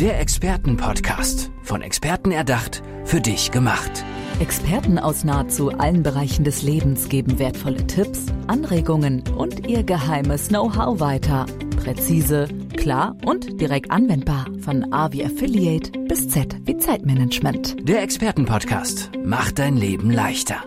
Der 0.00 0.18
Expertenpodcast. 0.18 1.50
Von 1.62 1.82
Experten 1.82 2.30
erdacht, 2.30 2.82
für 3.04 3.20
dich 3.20 3.50
gemacht. 3.50 4.02
Experten 4.38 4.98
aus 4.98 5.24
nahezu 5.24 5.72
allen 5.72 6.02
Bereichen 6.02 6.42
des 6.42 6.62
Lebens 6.62 7.10
geben 7.10 7.38
wertvolle 7.38 7.86
Tipps, 7.86 8.24
Anregungen 8.46 9.22
und 9.36 9.68
ihr 9.68 9.82
geheimes 9.82 10.48
Know-how 10.48 11.00
weiter. 11.00 11.44
Präzise, 11.76 12.48
klar 12.78 13.14
und 13.26 13.60
direkt 13.60 13.90
anwendbar. 13.90 14.46
Von 14.60 14.90
A 14.90 15.12
wie 15.12 15.22
Affiliate 15.22 15.92
bis 16.08 16.30
Z 16.30 16.56
wie 16.64 16.78
Zeitmanagement. 16.78 17.86
Der 17.86 18.02
Expertenpodcast 18.02 19.10
macht 19.22 19.58
dein 19.58 19.76
Leben 19.76 20.10
leichter. 20.10 20.64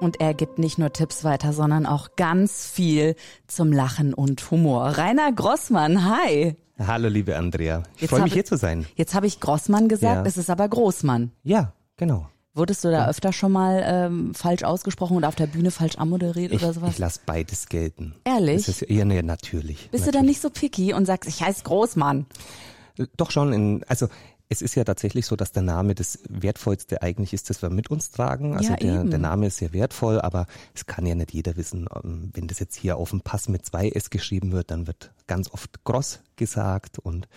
Und 0.00 0.18
er 0.18 0.32
gibt 0.32 0.58
nicht 0.58 0.78
nur 0.78 0.94
Tipps 0.94 1.24
weiter, 1.24 1.52
sondern 1.52 1.84
auch 1.84 2.16
ganz 2.16 2.66
viel 2.66 3.16
zum 3.46 3.70
Lachen 3.70 4.14
und 4.14 4.50
Humor. 4.50 4.96
Rainer 4.96 5.30
Grossmann, 5.30 6.06
hi. 6.06 6.56
Hallo, 6.78 7.08
liebe 7.08 7.36
Andrea. 7.36 7.82
Ich 7.98 8.08
freue 8.08 8.22
mich, 8.22 8.32
hier 8.32 8.44
zu 8.44 8.56
sein. 8.56 8.86
Jetzt 8.96 9.14
habe 9.14 9.26
ich 9.26 9.40
Grossmann 9.40 9.88
gesagt, 9.88 10.24
ja. 10.24 10.26
es 10.26 10.36
ist 10.36 10.50
aber 10.50 10.68
Großmann. 10.68 11.32
Ja, 11.42 11.72
genau. 11.96 12.28
Wurdest 12.54 12.84
du 12.84 12.90
da 12.90 13.08
öfter 13.08 13.32
schon 13.32 13.52
mal 13.52 13.82
ähm, 13.86 14.34
falsch 14.34 14.62
ausgesprochen 14.62 15.16
oder 15.16 15.28
auf 15.28 15.34
der 15.34 15.46
Bühne 15.46 15.70
falsch 15.70 15.96
anmoderiert 15.96 16.52
ich, 16.52 16.62
oder 16.62 16.74
sowas? 16.74 16.90
Ich 16.90 16.98
lasse 16.98 17.20
beides 17.24 17.68
gelten. 17.68 18.14
Ehrlich? 18.24 18.66
Das 18.66 18.68
ist 18.68 18.82
eher 18.82 19.06
nee, 19.06 19.22
natürlich. 19.22 19.88
Bist 19.90 19.92
natürlich. 19.92 20.04
du 20.06 20.10
dann 20.12 20.26
nicht 20.26 20.42
so 20.42 20.50
picky 20.50 20.92
und 20.92 21.06
sagst, 21.06 21.28
ich 21.30 21.42
heiße 21.42 21.64
Großmann? 21.64 22.26
Doch 23.16 23.30
schon. 23.30 23.52
In, 23.54 23.84
also 23.88 24.08
es 24.52 24.60
ist 24.60 24.74
ja 24.74 24.84
tatsächlich 24.84 25.26
so, 25.26 25.34
dass 25.34 25.52
der 25.52 25.62
Name 25.62 25.94
das 25.94 26.18
Wertvollste 26.28 27.02
eigentlich 27.02 27.32
ist, 27.32 27.48
das 27.48 27.62
wir 27.62 27.70
mit 27.70 27.90
uns 27.90 28.10
tragen. 28.10 28.54
Also 28.54 28.72
ja, 28.72 28.76
der, 28.76 29.04
der, 29.04 29.18
Name 29.18 29.46
ist 29.46 29.56
sehr 29.56 29.72
wertvoll, 29.72 30.20
aber 30.20 30.46
es 30.74 30.84
kann 30.84 31.06
ja 31.06 31.14
nicht 31.14 31.32
jeder 31.32 31.56
wissen. 31.56 31.88
Ähm, 32.04 32.30
wenn 32.34 32.48
das 32.48 32.58
jetzt 32.58 32.76
hier 32.76 32.98
auf 32.98 33.10
dem 33.10 33.22
Pass 33.22 33.48
mit 33.48 33.64
zwei 33.64 33.88
S 33.88 34.10
geschrieben 34.10 34.52
wird, 34.52 34.70
dann 34.70 34.86
wird 34.86 35.10
ganz 35.26 35.50
oft 35.50 35.84
Gross 35.84 36.20
gesagt 36.36 36.98
und 36.98 37.28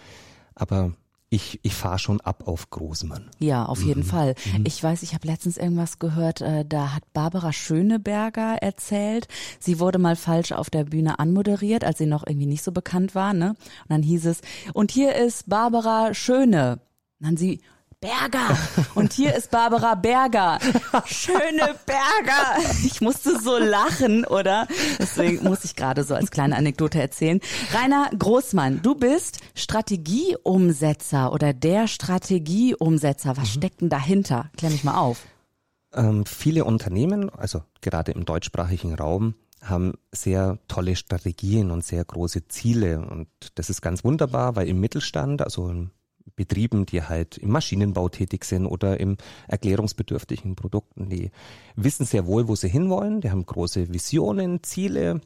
aber 0.56 0.94
ich, 1.30 1.60
ich 1.64 1.74
fahre 1.74 2.00
schon 2.00 2.22
ab 2.22 2.48
auf 2.48 2.70
Großmann. 2.70 3.30
Ja, 3.40 3.66
auf 3.66 3.82
jeden 3.82 4.02
mhm. 4.02 4.06
Fall. 4.06 4.36
Mhm. 4.58 4.64
Ich 4.66 4.82
weiß, 4.82 5.04
ich 5.04 5.14
habe 5.14 5.28
letztens 5.28 5.58
irgendwas 5.58 6.00
gehört, 6.00 6.42
äh, 6.42 6.66
da 6.66 6.94
hat 6.94 7.04
Barbara 7.14 7.52
Schöneberger 7.52 8.58
erzählt, 8.62 9.28
sie 9.60 9.80
wurde 9.80 10.00
mal 10.00 10.16
falsch 10.16 10.52
auf 10.52 10.70
der 10.70 10.84
Bühne 10.84 11.20
anmoderiert, 11.20 11.84
als 11.84 11.98
sie 11.98 12.06
noch 12.06 12.26
irgendwie 12.28 12.46
nicht 12.46 12.64
so 12.64 12.72
bekannt 12.72 13.16
war, 13.16 13.34
ne? 13.34 13.50
Und 13.50 13.90
dann 13.90 14.04
hieß 14.04 14.26
es, 14.26 14.42
und 14.74 14.92
hier 14.92 15.16
ist 15.16 15.50
Barbara 15.50 16.14
Schöne. 16.14 16.80
Dann 17.26 17.38
sie, 17.38 17.60
Berger. 18.00 18.56
Und 18.94 19.14
hier 19.14 19.34
ist 19.34 19.50
Barbara 19.50 19.96
Berger. 19.96 20.60
Schöne 21.06 21.74
Berger. 21.88 22.60
Ich 22.84 23.02
musste 23.02 23.42
so 23.42 23.58
lachen, 23.58 24.26
oder? 24.26 24.68
Deswegen 25.00 25.44
muss 25.44 25.66
ich 25.66 25.76
gerade 25.76 26.04
so 26.04 26.14
als 26.14 26.30
kleine 26.30 26.56
Anekdote 26.56 27.02
erzählen. 27.02 27.40
Rainer 27.74 28.12
Großmann, 28.16 28.84
du 28.84 28.94
bist 28.94 29.40
Strategieumsetzer 29.56 31.34
oder 31.34 31.54
der 31.54 31.88
Strategieumsetzer. 31.88 33.38
Was 33.38 33.56
mhm. 33.56 33.58
steckt 33.58 33.82
denn 33.82 33.90
dahinter? 33.90 34.52
Klär 34.56 34.70
mich 34.70 34.84
mal 34.84 35.00
auf. 35.00 35.26
Ähm, 35.96 36.28
viele 36.28 36.64
Unternehmen, 36.64 37.32
also 37.32 37.64
gerade 37.82 38.12
im 38.12 38.26
deutschsprachigen 38.26 38.94
Raum, 38.94 39.34
haben 39.64 39.94
sehr 40.12 40.60
tolle 40.68 40.96
Strategien 40.96 41.72
und 41.72 41.84
sehr 41.84 42.06
große 42.06 42.48
Ziele. 42.50 43.00
Und 43.00 43.30
das 43.56 43.72
ist 43.72 43.82
ganz 43.82 44.04
wunderbar, 44.04 44.56
weil 44.56 44.68
im 44.68 44.80
Mittelstand, 44.80 45.42
also 45.42 45.70
im 45.70 45.90
Betrieben, 46.36 46.86
die 46.86 47.02
halt 47.02 47.38
im 47.38 47.52
Maschinenbau 47.52 48.10
tätig 48.10 48.46
sind 48.46 48.66
oder 48.66 49.00
im 49.00 49.18
erklärungsbedürftigen 49.48 50.56
Produkten, 50.56 51.10
die 51.10 51.32
wissen 51.76 52.06
sehr 52.06 52.26
wohl, 52.26 52.48
wo 52.48 52.56
sie 52.56 52.70
hinwollen, 52.70 53.22
die 53.22 53.32
haben 53.32 53.46
große 53.46 53.94
Visionen, 53.94 54.62
Ziele 54.64 55.22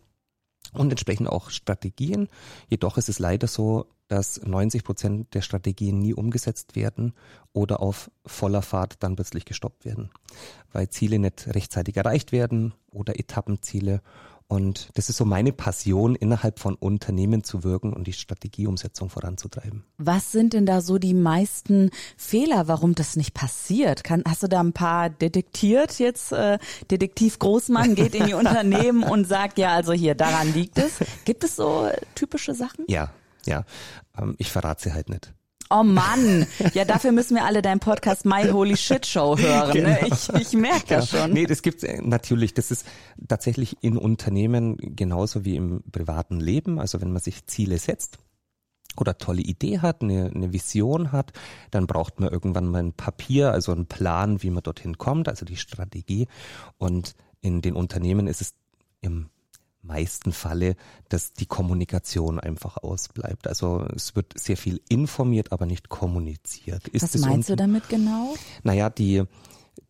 und 0.73 0.91
entsprechend 0.91 1.29
auch 1.29 1.49
Strategien. 1.49 2.27
Jedoch 2.69 2.97
ist 2.97 3.09
es 3.09 3.19
leider 3.19 3.47
so, 3.47 3.87
dass 4.07 4.41
90 4.43 4.83
Prozent 4.83 5.33
der 5.33 5.41
Strategien 5.41 5.99
nie 5.99 6.13
umgesetzt 6.13 6.75
werden 6.75 7.13
oder 7.53 7.79
auf 7.79 8.11
voller 8.25 8.61
Fahrt 8.61 9.01
dann 9.03 9.15
plötzlich 9.15 9.45
gestoppt 9.45 9.85
werden, 9.85 10.09
weil 10.71 10.89
Ziele 10.89 11.19
nicht 11.19 11.47
rechtzeitig 11.53 11.95
erreicht 11.95 12.31
werden 12.31 12.73
oder 12.91 13.19
Etappenziele 13.19 14.01
und 14.49 14.89
das 14.95 15.09
ist 15.09 15.17
so 15.17 15.25
meine 15.25 15.53
Passion, 15.53 16.15
innerhalb 16.15 16.57
von 16.57 16.73
Unternehmen 16.73 17.43
zu 17.43 17.63
wirken 17.63 17.93
und 17.93 18.07
die 18.07 18.13
Strategieumsetzung 18.13 19.11
voranzutreiben. 19.11 19.83
Was 19.99 20.31
sind 20.31 20.53
denn 20.53 20.65
da 20.65 20.81
so 20.81 20.97
die 20.97 21.13
meisten 21.13 21.91
Fehler, 22.17 22.67
warum 22.67 22.95
das 22.95 23.15
nicht 23.15 23.35
passiert? 23.35 24.03
Kann, 24.03 24.23
hast 24.27 24.41
du 24.41 24.47
da 24.47 24.59
ein 24.59 24.73
paar 24.73 25.11
detektiert 25.11 25.99
jetzt? 25.99 26.31
Äh, 26.31 26.57
Detektiv 26.89 27.37
Großmann 27.37 27.93
geht 27.93 28.15
in 28.15 28.25
die 28.25 28.33
Unternehmen 28.39 29.03
und 29.03 29.27
sagt, 29.27 29.59
ja, 29.59 29.75
also 29.75 29.93
hier, 29.93 30.15
daran 30.15 30.51
liegt 30.51 30.79
es. 30.79 30.93
Gibt 31.25 31.43
es 31.43 31.55
so 31.55 31.87
typische 32.15 32.55
Sachen? 32.55 32.85
Ja, 32.87 33.11
ja. 33.45 33.65
Ähm, 34.17 34.33
ich 34.39 34.51
verrate 34.51 34.81
sie 34.81 34.93
halt 34.93 35.09
nicht. 35.09 35.31
Oh 35.71 35.83
Mann, 35.83 36.47
ja, 36.73 36.83
dafür 36.83 37.11
müssen 37.11 37.35
wir 37.35 37.45
alle 37.45 37.61
deinen 37.61 37.79
Podcast 37.79 38.25
My 38.25 38.49
Holy 38.49 38.75
Shit 38.75 39.05
Show 39.05 39.37
hören. 39.37 39.71
Genau. 39.73 39.89
Ne? 39.89 40.07
Ich, 40.07 40.29
ich 40.29 40.53
merke 40.53 40.95
das 40.95 41.09
schon. 41.09 41.31
Nee, 41.31 41.45
das 41.45 41.61
gibt's 41.61 41.83
äh, 41.83 42.01
natürlich. 42.01 42.55
Das 42.55 42.71
ist 42.71 42.87
tatsächlich 43.27 43.77
in 43.81 43.95
Unternehmen 43.95 44.77
genauso 44.77 45.45
wie 45.45 45.55
im 45.55 45.83
privaten 45.91 46.39
Leben. 46.39 46.79
Also 46.79 47.01
wenn 47.01 47.11
man 47.11 47.21
sich 47.21 47.45
Ziele 47.45 47.77
setzt, 47.77 48.17
oder 48.97 49.17
tolle 49.17 49.41
Idee 49.41 49.79
hat, 49.79 50.01
eine, 50.01 50.31
eine 50.33 50.51
Vision 50.51 51.11
hat, 51.11 51.31
dann 51.71 51.87
braucht 51.87 52.19
man 52.19 52.29
irgendwann 52.29 52.67
mal 52.67 52.79
ein 52.79 52.93
Papier, 52.93 53.51
also 53.51 53.71
einen 53.71 53.85
Plan, 53.85 54.41
wie 54.43 54.49
man 54.49 54.63
dorthin 54.63 54.97
kommt, 54.97 55.27
also 55.27 55.45
die 55.45 55.57
Strategie. 55.57 56.27
Und 56.77 57.15
in 57.41 57.61
den 57.61 57.75
Unternehmen 57.75 58.27
ist 58.27 58.41
es 58.41 58.55
im 59.01 59.29
meisten 59.81 60.31
Falle, 60.31 60.75
dass 61.07 61.33
die 61.33 61.45
Kommunikation 61.45 62.39
einfach 62.39 62.77
ausbleibt. 62.77 63.47
Also 63.47 63.85
es 63.95 64.15
wird 64.15 64.37
sehr 64.37 64.57
viel 64.57 64.81
informiert, 64.89 65.51
aber 65.51 65.65
nicht 65.65 65.89
kommuniziert. 65.89 66.87
Ist 66.89 67.03
Was 67.03 67.17
meinst 67.21 67.49
du 67.49 67.55
damit 67.55 67.89
genau? 67.89 68.35
Naja, 68.63 68.89
die, 68.89 69.23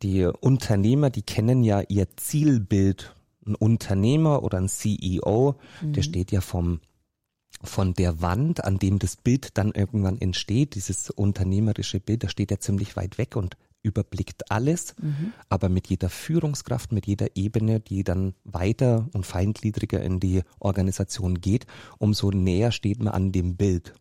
die 0.02 0.26
Unternehmer, 0.26 1.10
die 1.10 1.24
kennen 1.24 1.64
ja 1.64 1.82
ihr 1.82 2.08
Zielbild. 2.16 3.16
Ein 3.46 3.56
Unternehmer 3.56 4.44
oder 4.44 4.60
ein 4.60 4.70
CEO, 4.70 5.56
mhm. 5.82 5.94
der 5.94 6.02
steht 6.04 6.32
ja 6.32 6.42
vom 6.42 6.82
von 7.62 7.94
der 7.94 8.22
Wand, 8.22 8.64
an 8.64 8.80
dem 8.80 9.00
das 9.00 9.18
Bild 9.18 9.58
dann 9.58 9.72
irgendwann 9.74 10.18
entsteht, 10.22 10.76
dieses 10.76 11.10
unternehmerische 11.10 12.00
Bild, 12.00 12.24
da 12.24 12.30
steht 12.30 12.52
er 12.52 12.62
ziemlich 12.62 12.96
weit 12.96 13.18
weg 13.18 13.36
und 13.36 13.58
überblickt 13.82 14.52
alles, 14.52 14.96
mhm. 15.02 15.34
aber 15.48 15.70
mit 15.70 15.88
jeder 15.88 16.10
Führungskraft, 16.10 16.92
mit 16.92 17.08
jeder 17.08 17.28
Ebene, 17.36 17.80
die 17.80 18.04
dann 18.04 18.34
weiter 18.44 19.08
und 19.14 19.26
feingliedriger 19.26 20.02
in 20.02 20.20
die 20.20 20.44
Organisation 20.60 21.40
geht, 21.40 21.66
umso 21.98 22.32
näher 22.32 22.72
steht 22.72 23.00
man 23.00 23.14
an 23.14 23.32
dem 23.32 23.56
Bild. 23.56 23.94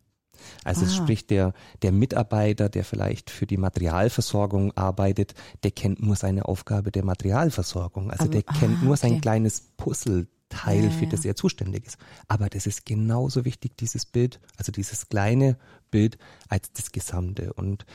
Also 0.63 0.85
ah. 0.85 0.89
sprich 0.89 1.27
der, 1.27 1.53
der 1.81 1.91
Mitarbeiter, 1.91 2.69
der 2.69 2.83
vielleicht 2.83 3.29
für 3.29 3.45
die 3.45 3.57
Materialversorgung 3.57 4.71
arbeitet, 4.73 5.33
der 5.63 5.71
kennt 5.71 6.01
nur 6.01 6.15
seine 6.15 6.45
Aufgabe 6.45 6.91
der 6.91 7.03
Materialversorgung. 7.03 8.11
Also 8.11 8.25
aber, 8.25 8.31
der 8.31 8.43
ah, 8.45 8.53
kennt 8.53 8.83
nur 8.83 8.93
okay. 8.93 9.09
sein 9.09 9.21
kleines 9.21 9.61
Puzzleteil, 9.77 10.85
ja, 10.85 10.89
für 10.89 11.07
das 11.07 11.25
er 11.25 11.35
zuständig 11.35 11.85
ist. 11.85 11.97
Aber 12.27 12.49
das 12.49 12.67
ist 12.67 12.85
genauso 12.85 13.45
wichtig, 13.45 13.77
dieses 13.77 14.05
Bild, 14.05 14.39
also 14.57 14.71
dieses 14.71 15.09
kleine 15.09 15.57
Bild 15.91 16.17
als 16.47 16.71
das 16.73 16.91
Gesamte. 16.91 17.53
Und 17.53 17.85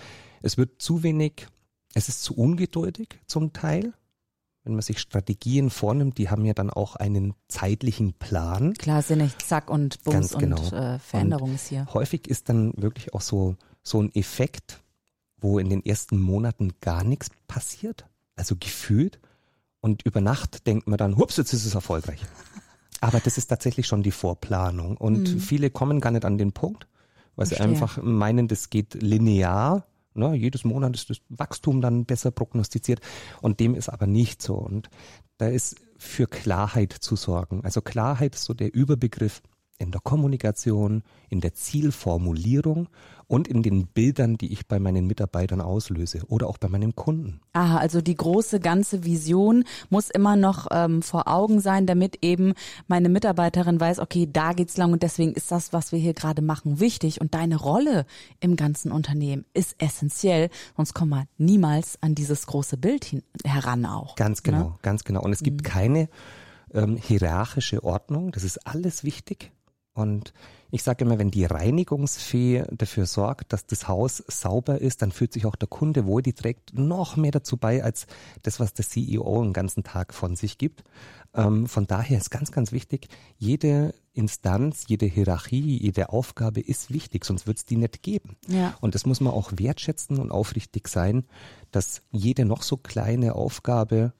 es 0.42 0.58
wird 0.58 0.82
zu 0.82 1.02
wenig 1.02 1.46
es 1.94 2.08
ist 2.08 2.22
zu 2.22 2.34
ungeduldig 2.34 3.20
zum 3.26 3.52
Teil. 3.52 3.94
Wenn 4.64 4.72
man 4.72 4.82
sich 4.82 4.98
Strategien 4.98 5.68
vornimmt, 5.70 6.16
die 6.16 6.30
haben 6.30 6.44
ja 6.44 6.54
dann 6.54 6.70
auch 6.70 6.96
einen 6.96 7.34
zeitlichen 7.48 8.14
Plan. 8.14 8.72
Klar, 8.74 9.02
sind 9.02 9.18
nicht 9.18 9.42
zack 9.46 9.68
und 9.70 10.02
Bums 10.04 10.14
Ganz 10.14 10.38
genau. 10.38 10.60
und 10.60 10.72
äh, 10.72 10.98
Veränderung 10.98 11.50
und 11.50 11.54
ist 11.56 11.68
hier. 11.68 11.86
Häufig 11.92 12.28
ist 12.28 12.48
dann 12.48 12.72
wirklich 12.76 13.12
auch 13.12 13.20
so, 13.20 13.56
so 13.82 14.02
ein 14.02 14.14
Effekt, 14.14 14.82
wo 15.38 15.58
in 15.58 15.68
den 15.68 15.84
ersten 15.84 16.18
Monaten 16.18 16.72
gar 16.80 17.04
nichts 17.04 17.28
passiert, 17.46 18.06
also 18.36 18.56
gefühlt. 18.58 19.20
Und 19.80 20.02
über 20.06 20.22
Nacht 20.22 20.66
denkt 20.66 20.88
man 20.88 20.96
dann, 20.96 21.18
hups, 21.18 21.36
jetzt 21.36 21.52
ist 21.52 21.66
es 21.66 21.74
erfolgreich. 21.74 22.20
Aber 23.02 23.20
das 23.20 23.36
ist 23.36 23.48
tatsächlich 23.48 23.86
schon 23.86 24.02
die 24.02 24.12
Vorplanung. 24.12 24.96
Und 24.96 25.34
mhm. 25.34 25.40
viele 25.40 25.68
kommen 25.68 26.00
gar 26.00 26.10
nicht 26.10 26.24
an 26.24 26.38
den 26.38 26.52
Punkt, 26.52 26.88
weil 27.36 27.44
Verstehe. 27.44 27.66
sie 27.66 27.70
einfach 27.70 28.02
meinen, 28.02 28.48
das 28.48 28.70
geht 28.70 28.94
linear 28.94 29.86
Ne, 30.14 30.34
jedes 30.34 30.64
Monat 30.64 30.94
ist 30.94 31.10
das 31.10 31.20
Wachstum 31.28 31.80
dann 31.80 32.04
besser 32.04 32.30
prognostiziert 32.30 33.00
und 33.42 33.58
dem 33.58 33.74
ist 33.74 33.88
aber 33.88 34.06
nicht 34.06 34.42
so. 34.42 34.54
Und 34.54 34.88
da 35.38 35.48
ist 35.48 35.76
für 35.98 36.26
Klarheit 36.26 36.92
zu 36.92 37.16
sorgen. 37.16 37.64
Also 37.64 37.80
Klarheit 37.80 38.34
ist 38.34 38.44
so 38.44 38.54
der 38.54 38.72
Überbegriff 38.72 39.42
in 39.78 39.90
der 39.90 40.00
Kommunikation, 40.00 41.02
in 41.28 41.40
der 41.40 41.54
Zielformulierung 41.54 42.88
und 43.26 43.48
in 43.48 43.62
den 43.62 43.86
Bildern, 43.86 44.36
die 44.36 44.52
ich 44.52 44.68
bei 44.68 44.78
meinen 44.78 45.06
Mitarbeitern 45.06 45.60
auslöse 45.60 46.22
oder 46.28 46.48
auch 46.48 46.58
bei 46.58 46.68
meinem 46.68 46.94
Kunden. 46.94 47.40
Aha, 47.54 47.78
also 47.78 48.00
die 48.00 48.14
große 48.14 48.60
ganze 48.60 49.04
Vision 49.04 49.64
muss 49.90 50.10
immer 50.10 50.36
noch 50.36 50.68
ähm, 50.70 51.02
vor 51.02 51.26
Augen 51.26 51.60
sein, 51.60 51.86
damit 51.86 52.18
eben 52.22 52.54
meine 52.86 53.08
Mitarbeiterin 53.08 53.80
weiß, 53.80 53.98
okay, 53.98 54.28
da 54.30 54.52
geht's 54.52 54.76
lang 54.76 54.92
und 54.92 55.02
deswegen 55.02 55.32
ist 55.32 55.50
das, 55.50 55.72
was 55.72 55.90
wir 55.90 55.98
hier 55.98 56.14
gerade 56.14 56.42
machen, 56.42 56.78
wichtig 56.80 57.20
und 57.20 57.34
deine 57.34 57.56
Rolle 57.56 58.06
im 58.40 58.56
ganzen 58.56 58.92
Unternehmen 58.92 59.44
ist 59.54 59.74
essentiell, 59.78 60.50
sonst 60.76 60.94
kommen 60.94 61.10
wir 61.10 61.26
niemals 61.38 61.98
an 62.00 62.14
dieses 62.14 62.46
große 62.46 62.76
Bild 62.76 63.04
hin, 63.04 63.22
heran 63.44 63.86
auch. 63.86 64.14
Ganz 64.14 64.42
genau, 64.42 64.58
ne? 64.58 64.74
ganz 64.82 65.04
genau. 65.04 65.22
Und 65.22 65.32
es 65.32 65.42
gibt 65.42 65.62
mhm. 65.62 65.66
keine 65.66 66.08
ähm, 66.72 66.96
hierarchische 66.96 67.82
Ordnung, 67.82 68.30
das 68.30 68.44
ist 68.44 68.66
alles 68.66 69.02
wichtig 69.02 69.50
Und 69.94 70.32
ich 70.72 70.82
sage 70.82 71.04
immer, 71.04 71.20
wenn 71.20 71.30
die 71.30 71.44
Reinigungsfee 71.44 72.64
dafür 72.72 73.06
sorgt, 73.06 73.52
dass 73.52 73.64
das 73.64 73.86
Haus 73.86 74.24
sauber 74.26 74.80
ist, 74.80 75.02
dann 75.02 75.12
fühlt 75.12 75.32
sich 75.32 75.46
auch 75.46 75.54
der 75.54 75.68
Kunde 75.68 76.04
wohl, 76.04 76.20
die 76.20 76.32
trägt 76.32 76.76
noch 76.76 77.16
mehr 77.16 77.30
dazu 77.30 77.56
bei, 77.56 77.82
als 77.82 78.08
das, 78.42 78.58
was 78.58 78.74
der 78.74 78.84
CEO 78.84 79.42
den 79.44 79.52
ganzen 79.52 79.84
Tag 79.84 80.12
von 80.12 80.34
sich 80.34 80.58
gibt. 80.58 80.82
Ähm, 81.32 81.66
von 81.66 81.86
daher 81.86 82.18
ist 82.18 82.30
ganz, 82.30 82.50
ganz 82.50 82.72
wichtig, 82.72 83.06
jede 83.38 83.94
Instanz, 84.14 84.84
jede 84.88 85.06
Hierarchie, 85.06 85.78
jede 85.78 86.08
Aufgabe 86.10 86.60
ist 86.60 86.92
wichtig, 86.92 87.24
sonst 87.24 87.46
wird 87.46 87.58
es 87.58 87.64
die 87.64 87.76
nicht 87.76 88.02
geben. 88.02 88.36
Ja. 88.48 88.76
Und 88.80 88.96
das 88.96 89.06
muss 89.06 89.20
man 89.20 89.32
auch 89.32 89.52
wertschätzen 89.54 90.18
und 90.18 90.32
aufrichtig 90.32 90.88
sein, 90.88 91.24
dass 91.70 92.02
jede 92.10 92.44
noch 92.44 92.62
so 92.62 92.76
kleine 92.76 93.36
Aufgabe 93.36 94.12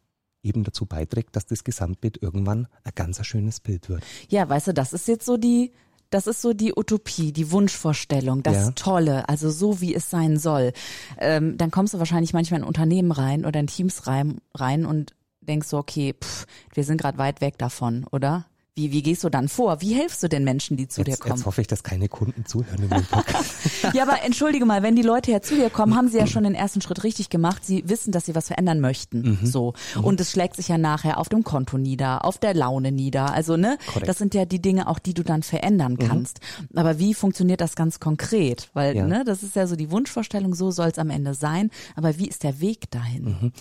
eben 0.45 0.65
dazu 0.65 0.87
beiträgt, 0.87 1.37
dass 1.37 1.47
das 1.47 1.65
Gesamtbild 1.65 2.23
irgendwann 2.23 2.69
ein 2.85 2.93
ganz 2.95 3.25
schönes 3.27 3.61
Bild 3.61 3.89
wird. 3.89 4.03
Ja, 4.29 4.49
weißt 4.49 4.69
du, 4.69 4.75
das 4.75 4.93
ist 4.93 5.09
jetzt 5.09 5.27
so 5.27 5.37
die, 5.37 5.73
das 6.11 6.27
ist 6.27 6.43
so 6.43 6.53
die 6.53 6.73
Utopie, 6.77 7.33
die 7.33 7.51
Wunschvorstellung, 7.51 8.43
das 8.43 8.57
Ja. 8.57 8.71
Tolle, 8.73 9.29
also 9.29 9.51
so 9.51 9.81
wie 9.81 9.95
es 9.95 10.11
sein 10.11 10.39
soll. 10.39 10.73
Ähm, 11.19 11.57
dann 11.57 11.71
kommst 11.71 11.95
du 11.95 11.99
wahrscheinlich 11.99 12.33
manchmal 12.33 12.61
in 12.61 12.67
Unternehmen 12.67 13.11
rein 13.11 13.45
oder 13.45 13.59
in 13.61 13.67
Teams 13.67 14.07
rein, 14.07 14.39
rein 14.55 14.87
und 14.87 15.15
denkst 15.41 15.69
so, 15.69 15.79
okay, 15.79 16.15
pff, 16.15 16.47
wir 16.73 16.85
sind 16.85 17.01
gerade 17.01 17.19
weit 17.19 17.41
weg 17.41 17.59
davon, 17.59 18.07
oder? 18.11 18.47
Wie, 18.77 18.91
wie 18.91 19.03
gehst 19.03 19.23
du 19.23 19.29
dann 19.29 19.47
vor? 19.47 19.81
Wie 19.83 19.95
hilfst 19.95 20.21
du 20.25 20.29
den 20.29 20.43
Menschen, 20.43 20.77
die 20.77 20.89
zu 20.89 21.05
dir 21.05 21.13
Jetzt, 21.13 21.21
kommen? 21.21 21.37
jetzt 21.37 21.47
hoffe 21.47 21.61
ich, 21.61 21.69
dass 21.69 21.85
keine 21.85 22.09
Kunden 22.09 22.45
zuhören 22.45 22.83
in 22.83 22.91
dem 22.91 23.05
Podcast. 23.05 23.53
Ja, 23.93 24.03
aber 24.03 24.23
entschuldige 24.25 24.65
mal, 24.65 24.83
wenn 24.83 24.97
die 24.97 25.03
Leute 25.03 25.31
ja 25.31 25.41
zu 25.43 25.55
dir 25.55 25.69
kommen, 25.71 25.95
haben 25.95 26.09
sie 26.09 26.17
ja 26.19 26.27
schon 26.27 26.43
den 26.45 26.55
ersten 26.55 26.81
Schritt 26.81 27.05
richtig 27.05 27.29
gemacht. 27.29 27.65
Sie 27.65 27.87
wissen, 27.87 28.11
dass 28.13 28.25
sie 28.25 28.35
was 28.35 28.47
verändern 28.49 28.81
möchten. 28.81 29.39
Mhm. 29.43 29.47
So. 29.47 29.75
Und 30.03 30.21
es 30.21 30.31
schlägt 30.33 30.57
sich 30.57 30.69
ja 30.69 30.79
nachher 30.79 31.19
auf 31.19 31.29
dem 31.29 31.45
Konto 31.45 31.77
nieder, 31.79 32.25
auf 32.25 32.39
der 32.39 32.55
Laune 32.55 32.91
nieder. 32.93 33.33
Also, 33.33 33.57
ne? 33.57 33.77
Korrekt. 33.87 34.03
Mhm. 34.03 34.07
Das 34.07 34.19
sind 34.19 34.35
ja 34.35 34.45
die 34.47 34.61
Dinge 34.61 34.89
auch, 34.89 34.99
die 34.99 35.13
du 35.15 35.23
dann 35.23 35.43
verändern 35.43 35.99
kannst. 35.99 36.41
Aber 36.75 36.99
wie 36.99 37.15
funktioniert 37.15 37.61
das 37.61 37.77
ganz 37.77 38.01
konkret? 38.01 38.71
Weil, 38.73 38.97
Ja. 38.97 39.07
ne, 39.07 39.23
das 39.25 39.43
ist 39.43 39.55
ja 39.55 39.67
so 39.67 39.77
die 39.77 39.91
Wunschvorstellung, 39.91 40.55
so 40.55 40.71
soll 40.71 40.89
es 40.89 40.99
am 40.99 41.11
Ende 41.11 41.35
sein. 41.35 41.71
Aber 41.95 42.19
wie 42.19 42.27
ist 42.27 42.43
der 42.43 42.61
Weg 42.61 42.91
dahin? 42.91 43.53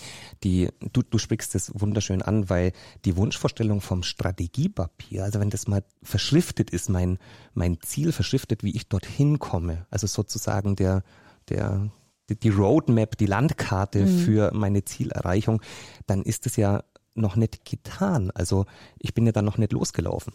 Die, 0.42 0.70
du, 0.92 1.02
du 1.02 1.18
sprichst 1.18 1.54
das 1.54 1.70
wunderschön 1.74 2.22
an, 2.22 2.48
weil 2.48 2.72
die 3.04 3.16
Wunschvorstellung 3.16 3.80
vom 3.82 4.02
Strategiepapier, 4.02 5.03
also 5.20 5.40
wenn 5.40 5.50
das 5.50 5.66
mal 5.68 5.82
verschriftet 6.02 6.70
ist, 6.70 6.88
mein, 6.88 7.18
mein 7.54 7.80
Ziel 7.80 8.12
verschriftet, 8.12 8.62
wie 8.62 8.74
ich 8.74 8.88
dorthin 8.88 9.38
komme, 9.38 9.86
also 9.90 10.06
sozusagen 10.06 10.76
der, 10.76 11.02
der, 11.48 11.90
die- 12.28 12.36
die 12.38 12.48
Roadmap, 12.50 13.16
die 13.18 13.26
Landkarte 13.26 14.06
für 14.06 14.50
meine 14.54 14.84
Zielerreichung, 14.84 15.60
dann 16.06 16.22
ist 16.22 16.46
es 16.46 16.56
ja 16.56 16.82
noch 17.14 17.36
nicht 17.36 17.64
getan. 17.64 18.30
Also 18.32 18.66
ich 18.98 19.14
bin 19.14 19.26
ja 19.26 19.32
dann 19.32 19.44
noch 19.44 19.58
nicht 19.58 19.72
losgelaufen. 19.72 20.32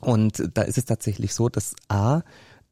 Und 0.00 0.50
da 0.54 0.62
ist 0.62 0.78
es 0.78 0.84
tatsächlich 0.84 1.34
so, 1.34 1.48
dass 1.48 1.74
A, 1.88 2.22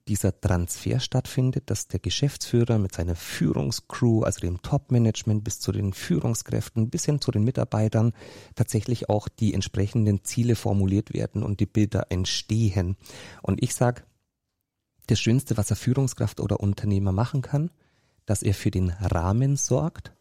dieser 0.08 0.40
Transfer 0.40 1.00
stattfindet, 1.00 1.70
dass 1.70 1.88
der 1.88 2.00
Geschäftsführer 2.00 2.78
mit 2.78 2.94
seiner 2.94 3.16
Führungscrew, 3.16 4.22
also 4.22 4.40
dem 4.40 4.62
Top-Management 4.62 5.42
bis 5.42 5.60
zu 5.60 5.72
den 5.72 5.92
Führungskräften, 5.92 6.90
bis 6.90 7.04
hin 7.04 7.20
zu 7.20 7.30
den 7.30 7.44
Mitarbeitern, 7.44 8.12
tatsächlich 8.54 9.08
auch 9.08 9.28
die 9.28 9.54
entsprechenden 9.54 10.24
Ziele 10.24 10.54
formuliert 10.54 11.12
werden 11.12 11.42
und 11.42 11.60
die 11.60 11.66
Bilder 11.66 12.06
entstehen. 12.10 12.96
Und 13.42 13.62
ich 13.62 13.74
sag, 13.74 14.06
das 15.08 15.20
Schönste, 15.20 15.56
was 15.56 15.70
eine 15.70 15.76
Führungskraft 15.76 16.40
oder 16.40 16.60
Unternehmer 16.60 17.12
machen 17.12 17.42
kann, 17.42 17.70
dass 18.26 18.42
er 18.42 18.54
für 18.54 18.70
den 18.70 18.90
Rahmen 18.90 19.56
sorgt 19.56 20.12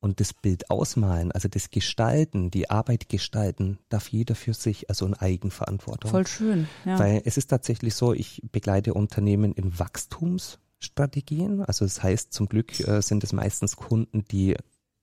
und 0.00 0.18
das 0.20 0.32
Bild 0.32 0.70
ausmalen, 0.70 1.30
also 1.30 1.48
das 1.48 1.70
Gestalten, 1.70 2.50
die 2.50 2.70
Arbeit 2.70 3.08
gestalten, 3.08 3.78
darf 3.90 4.08
jeder 4.08 4.34
für 4.34 4.54
sich, 4.54 4.88
also 4.88 5.06
in 5.06 5.14
Eigenverantwortung. 5.14 6.10
Voll 6.10 6.26
schön. 6.26 6.68
Ja. 6.86 6.98
Weil 6.98 7.22
es 7.24 7.36
ist 7.36 7.48
tatsächlich 7.48 7.94
so, 7.94 8.14
ich 8.14 8.42
begleite 8.50 8.94
Unternehmen 8.94 9.52
in 9.52 9.78
Wachstumsstrategien. 9.78 11.62
Also 11.62 11.84
das 11.84 12.02
heißt, 12.02 12.32
zum 12.32 12.48
Glück 12.48 12.80
äh, 12.80 13.02
sind 13.02 13.22
es 13.24 13.34
meistens 13.34 13.76
Kunden, 13.76 14.24
die 14.24 14.56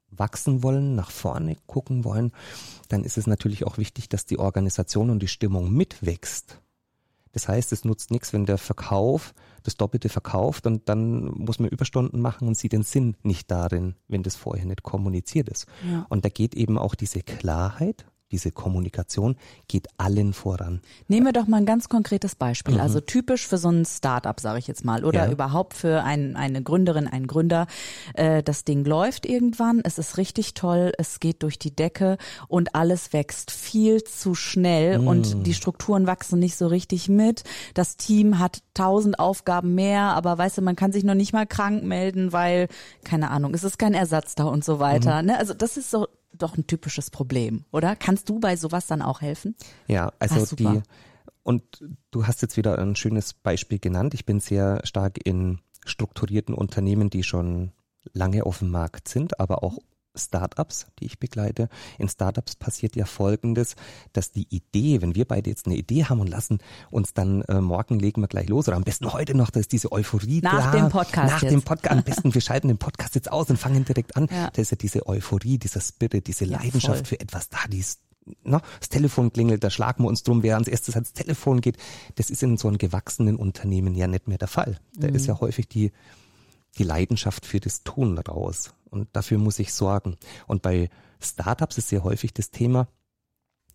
wachsen 0.09 0.63
wollen, 0.63 0.95
nach 0.95 1.11
vorne 1.11 1.57
gucken 1.67 2.03
wollen. 2.03 2.31
Dann 2.89 3.03
ist 3.03 3.17
es 3.17 3.27
natürlich 3.27 3.65
auch 3.65 3.77
wichtig, 3.77 4.09
dass 4.09 4.25
die 4.25 4.39
Organisation 4.39 5.11
und 5.11 5.19
die 5.19 5.27
Stimmung 5.27 5.71
mitwächst. 5.71 6.59
Das 7.33 7.47
heißt, 7.47 7.71
es 7.71 7.85
nutzt 7.85 8.09
nichts, 8.09 8.33
wenn 8.33 8.47
der 8.47 8.57
Verkauf 8.57 9.35
das 9.63 9.77
Doppelte 9.77 10.09
verkauft 10.09 10.65
und 10.67 10.89
dann 10.89 11.25
muss 11.25 11.59
man 11.59 11.69
Überstunden 11.69 12.21
machen 12.21 12.47
und 12.47 12.57
sieht 12.57 12.73
den 12.73 12.83
Sinn 12.83 13.15
nicht 13.23 13.51
darin, 13.51 13.95
wenn 14.07 14.23
das 14.23 14.35
vorher 14.35 14.65
nicht 14.65 14.83
kommuniziert 14.83 15.49
ist. 15.49 15.65
Ja. 15.89 16.05
Und 16.09 16.25
da 16.25 16.29
geht 16.29 16.55
eben 16.55 16.77
auch 16.77 16.95
diese 16.95 17.21
Klarheit, 17.21 18.05
diese 18.31 18.51
Kommunikation, 18.51 19.35
geht 19.67 19.87
allen 19.97 20.33
voran. 20.33 20.81
Nehmen 21.07 21.25
wir 21.27 21.33
doch 21.33 21.47
mal 21.47 21.57
ein 21.57 21.65
ganz 21.65 21.87
konkretes 21.89 22.35
Beispiel. 22.35 22.79
Also 22.79 22.99
typisch 22.99 23.47
für 23.47 23.57
so 23.57 23.69
ein 23.69 23.85
Startup, 23.85 24.37
sage 24.39 24.59
ich 24.59 24.67
jetzt 24.67 24.83
mal, 24.83 25.05
oder 25.05 25.21
Mhm. 25.21 25.27
Ja. 25.27 25.31
überhaupt 25.33 25.73
für 25.73 26.03
ein, 26.03 26.35
eine 26.35 26.61
Gründerin, 26.61 27.07
einen 27.07 27.27
Gründer. 27.27 27.67
Äh, 28.13 28.43
das 28.43 28.65
Ding 28.65 28.83
läuft 28.85 29.25
irgendwann, 29.25 29.81
es 29.83 29.97
ist 29.97 30.17
richtig 30.17 30.53
toll, 30.53 30.91
es 30.97 31.19
geht 31.19 31.43
durch 31.43 31.57
die 31.57 31.75
Decke 31.75 32.17
und 32.47 32.75
alles 32.75 33.13
wächst 33.13 33.51
viel 33.51 34.03
zu 34.03 34.35
schnell 34.35 34.99
Mhm. 34.99 35.07
und 35.07 35.45
die 35.47 35.53
Strukturen 35.53 36.05
wachsen 36.07 36.39
nicht 36.39 36.57
so 36.57 36.67
richtig 36.67 37.07
mit. 37.09 37.43
Das 37.73 37.95
Team 37.97 38.39
hat 38.39 38.61
tausend 38.73 39.19
Aufgaben 39.19 39.73
mehr, 39.75 40.01
aber 40.03 40.37
weißt 40.37 40.57
du, 40.57 40.61
man 40.61 40.75
kann 40.75 40.91
sich 40.91 41.03
noch 41.03 41.15
nicht 41.15 41.33
mal 41.33 41.45
krank 41.47 41.83
melden, 41.83 42.33
weil, 42.33 42.67
keine 43.03 43.31
Ahnung, 43.31 43.53
es 43.53 43.63
ist 43.63 43.79
kein 43.79 43.93
Ersatz 43.93 44.35
da 44.35 44.43
und 44.45 44.63
so 44.65 44.79
weiter. 44.79 45.21
Mhm. 45.21 45.27
Ne? 45.27 45.37
Also 45.37 45.53
das 45.53 45.77
ist 45.77 45.89
so 45.91 46.07
doch 46.37 46.57
ein 46.57 46.67
typisches 46.67 47.09
Problem, 47.11 47.65
oder? 47.71 47.95
Kannst 47.95 48.29
du 48.29 48.39
bei 48.39 48.55
sowas 48.55 48.87
dann 48.87 49.01
auch 49.01 49.21
helfen? 49.21 49.55
Ja, 49.87 50.11
also 50.19 50.45
super. 50.45 50.73
die, 50.73 50.81
und 51.43 51.63
du 52.11 52.27
hast 52.27 52.41
jetzt 52.41 52.57
wieder 52.57 52.77
ein 52.77 52.95
schönes 52.95 53.33
Beispiel 53.33 53.79
genannt. 53.79 54.13
Ich 54.13 54.25
bin 54.25 54.39
sehr 54.39 54.81
stark 54.83 55.17
in 55.25 55.59
strukturierten 55.85 56.53
Unternehmen, 56.53 57.09
die 57.09 57.23
schon 57.23 57.71
lange 58.13 58.45
auf 58.45 58.59
dem 58.59 58.69
Markt 58.69 59.07
sind, 59.07 59.39
aber 59.39 59.63
auch 59.63 59.77
Startups, 60.17 60.87
die 60.99 61.05
ich 61.05 61.19
begleite. 61.19 61.69
In 61.97 62.09
Startups 62.09 62.55
passiert 62.55 62.95
ja 62.95 63.05
Folgendes, 63.05 63.75
dass 64.13 64.31
die 64.31 64.47
Idee, 64.49 65.01
wenn 65.01 65.15
wir 65.15 65.25
beide 65.25 65.49
jetzt 65.49 65.65
eine 65.65 65.75
Idee 65.75 66.05
haben 66.05 66.19
und 66.19 66.27
lassen 66.27 66.59
uns 66.91 67.13
dann 67.13 67.41
äh, 67.43 67.61
morgen 67.61 67.99
legen 67.99 68.21
wir 68.21 68.27
gleich 68.27 68.49
los 68.49 68.67
oder 68.67 68.77
am 68.77 68.83
besten 68.83 69.11
heute 69.13 69.35
noch, 69.35 69.49
da 69.49 69.59
ist 69.59 69.71
diese 69.71 69.91
Euphorie 69.91 70.41
Nach 70.41 70.71
da. 70.71 70.77
dem 70.79 70.89
Podcast 70.89 71.31
Nach 71.33 71.41
jetzt. 71.41 71.51
dem 71.51 71.61
Podcast, 71.61 71.97
am 71.97 72.03
besten 72.03 72.33
wir 72.33 72.41
schalten 72.41 72.67
den 72.67 72.77
Podcast 72.77 73.15
jetzt 73.15 73.31
aus 73.31 73.49
und 73.49 73.57
fangen 73.57 73.85
direkt 73.85 74.15
an. 74.17 74.27
Ja. 74.31 74.49
Da 74.51 74.61
ist 74.61 74.71
ja 74.71 74.77
diese 74.77 75.07
Euphorie, 75.07 75.57
dieser 75.57 75.81
Spirit, 75.81 76.27
diese 76.27 76.45
Ja, 76.45 76.57
Leidenschaft 76.57 76.97
voll. 76.99 77.05
für 77.05 77.19
etwas 77.19 77.49
da, 77.49 77.57
die 77.71 77.79
ist 77.79 77.99
na, 78.43 78.61
das 78.79 78.89
Telefon 78.89 79.31
klingelt, 79.31 79.63
da 79.63 79.69
schlagen 79.69 80.03
wir 80.03 80.09
uns 80.09 80.21
drum, 80.23 80.43
wer 80.43 80.55
ans 80.55 80.67
erstes 80.67 80.95
ans 80.95 81.13
Telefon 81.13 81.61
geht. 81.61 81.77
Das 82.15 82.29
ist 82.29 82.43
in 82.43 82.57
so 82.57 82.67
einem 82.67 82.77
gewachsenen 82.77 83.37
Unternehmen 83.37 83.95
ja 83.95 84.07
nicht 84.07 84.27
mehr 84.27 84.37
der 84.37 84.49
Fall. 84.49 84.79
Da 84.97 85.07
ist 85.07 85.27
ja 85.27 85.39
häufig 85.39 85.69
die, 85.69 85.93
die 86.77 86.83
Leidenschaft 86.83 87.45
für 87.45 87.61
das 87.61 87.83
Tun 87.83 88.17
raus. 88.17 88.73
Und 88.89 89.09
dafür 89.13 89.37
muss 89.37 89.59
ich 89.59 89.73
sorgen. 89.73 90.17
Und 90.47 90.61
bei 90.61 90.89
Startups 91.19 91.77
ist 91.77 91.89
sehr 91.89 92.03
häufig 92.03 92.33
das 92.33 92.51
Thema, 92.51 92.87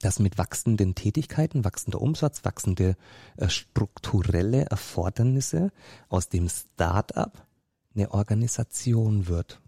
dass 0.00 0.18
mit 0.18 0.36
wachsenden 0.36 0.94
Tätigkeiten, 0.94 1.64
wachsender 1.64 2.00
Umsatz, 2.00 2.44
wachsende 2.44 2.96
äh, 3.36 3.48
strukturelle 3.48 4.66
Erfordernisse 4.66 5.70
aus 6.08 6.28
dem 6.28 6.48
Startup 6.48 7.46
eine 7.94 8.10
Organisation 8.10 9.28
wird. 9.28 9.60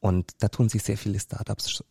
Und 0.00 0.32
da 0.38 0.48
tun 0.48 0.68
sich 0.68 0.82
sehr 0.82 0.96
viele 0.96 1.20
Startups 1.20 1.84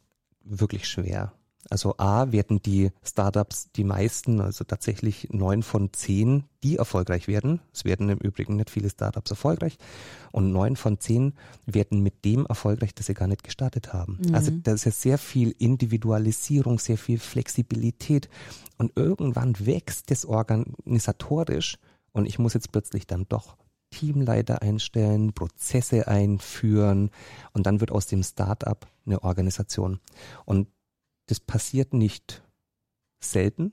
wirklich 0.43 0.87
schwer. 0.87 1.33
Also 1.69 1.95
A 1.97 2.31
werden 2.31 2.61
die 2.61 2.91
Startups 3.03 3.71
die 3.75 3.83
meisten, 3.83 4.41
also 4.41 4.63
tatsächlich 4.63 5.29
neun 5.31 5.63
von 5.63 5.93
zehn, 5.93 6.43
die 6.63 6.77
erfolgreich 6.77 7.27
werden. 7.27 7.61
Es 7.73 7.85
werden 7.85 8.09
im 8.09 8.17
Übrigen 8.17 8.55
nicht 8.55 8.69
viele 8.69 8.89
Startups 8.89 9.31
erfolgreich. 9.31 9.77
Und 10.31 10.51
neun 10.51 10.75
von 10.75 10.99
zehn 10.99 11.33
werden 11.65 12.01
mit 12.01 12.25
dem 12.25 12.45
erfolgreich, 12.45 12.93
das 12.95 13.05
sie 13.05 13.13
gar 13.13 13.27
nicht 13.27 13.43
gestartet 13.43 13.93
haben. 13.93 14.19
Also 14.33 14.51
da 14.51 14.73
ist 14.73 14.85
ja 14.85 14.91
sehr 14.91 15.17
viel 15.17 15.55
Individualisierung, 15.57 16.79
sehr 16.79 16.97
viel 16.97 17.19
Flexibilität. 17.19 18.29
Und 18.77 18.91
irgendwann 18.95 19.55
wächst 19.65 20.11
das 20.11 20.25
organisatorisch 20.25 21.77
und 22.13 22.25
ich 22.25 22.39
muss 22.39 22.53
jetzt 22.53 22.71
plötzlich 22.71 23.07
dann 23.07 23.25
doch 23.29 23.55
Teamleiter 23.91 24.61
einstellen, 24.61 25.33
Prozesse 25.33 26.07
einführen 26.07 27.11
und 27.53 27.65
dann 27.65 27.81
wird 27.81 27.91
aus 27.91 28.07
dem 28.07 28.23
Startup 28.23 28.87
eine 29.05 29.23
Organisation. 29.23 29.99
Und 30.45 30.67
das 31.31 31.39
passiert 31.39 31.93
nicht 31.93 32.43
selten, 33.21 33.71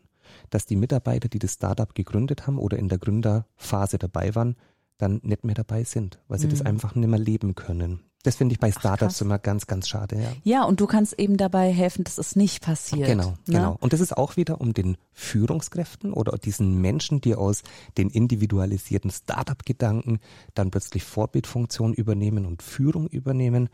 dass 0.50 0.65
die 0.65 0.77
Mitarbeiter, 0.77 1.29
die 1.29 1.41
das 1.41 1.55
Startup 1.55 1.93
gegründet 1.93 2.47
haben 2.47 2.59
oder 2.59 2.79
in 2.79 2.88
der 2.88 2.99
Gründerphase 2.99 3.99
dabei 3.99 4.35
waren, 4.37 4.57
dann 4.97 5.21
nicht 5.25 5.45
mehr 5.45 5.57
dabei 5.57 5.83
sind, 5.83 6.21
weil 6.29 6.38
sie 6.38 6.49
das 6.49 6.62
einfach 6.62 6.95
nicht 6.95 7.09
mehr 7.09 7.19
leben 7.19 7.55
können. 7.55 8.05
Das 8.23 8.37
finde 8.37 8.53
ich 8.53 8.61
bei 8.61 8.71
Startups 8.71 9.21
immer 9.21 9.38
ganz, 9.38 9.67
ganz 9.67 9.88
schade. 9.88 10.21
Ja. 10.21 10.33
Ja, 10.43 10.65
und 10.65 10.81
du 10.81 10.87
kannst 10.87 11.19
eben 11.19 11.37
dabei 11.37 11.73
helfen, 11.73 12.05
dass 12.05 12.19
es 12.19 12.37
nicht 12.37 12.62
passiert. 12.62 13.09
Genau, 13.09 13.31
ne? 13.31 13.37
genau. 13.47 13.77
Und 13.81 13.93
das 13.93 14.00
ist 14.00 14.17
auch 14.17 14.37
wieder 14.37 14.61
um 14.61 14.75
den 14.75 14.97
Führungskräften 15.12 16.12
oder 16.12 16.37
diesen 16.37 16.81
Menschen, 16.81 17.21
die 17.21 17.35
aus 17.35 17.62
den 17.97 18.11
individualisierten 18.11 19.11
Startup-Gedanken 19.11 20.19
dann 20.55 20.71
plötzlich 20.71 21.05
Vorbildfunktion 21.05 21.95
übernehmen 21.95 22.45
und 22.45 22.62
Führung 22.62 23.07
übernehmen, 23.07 23.69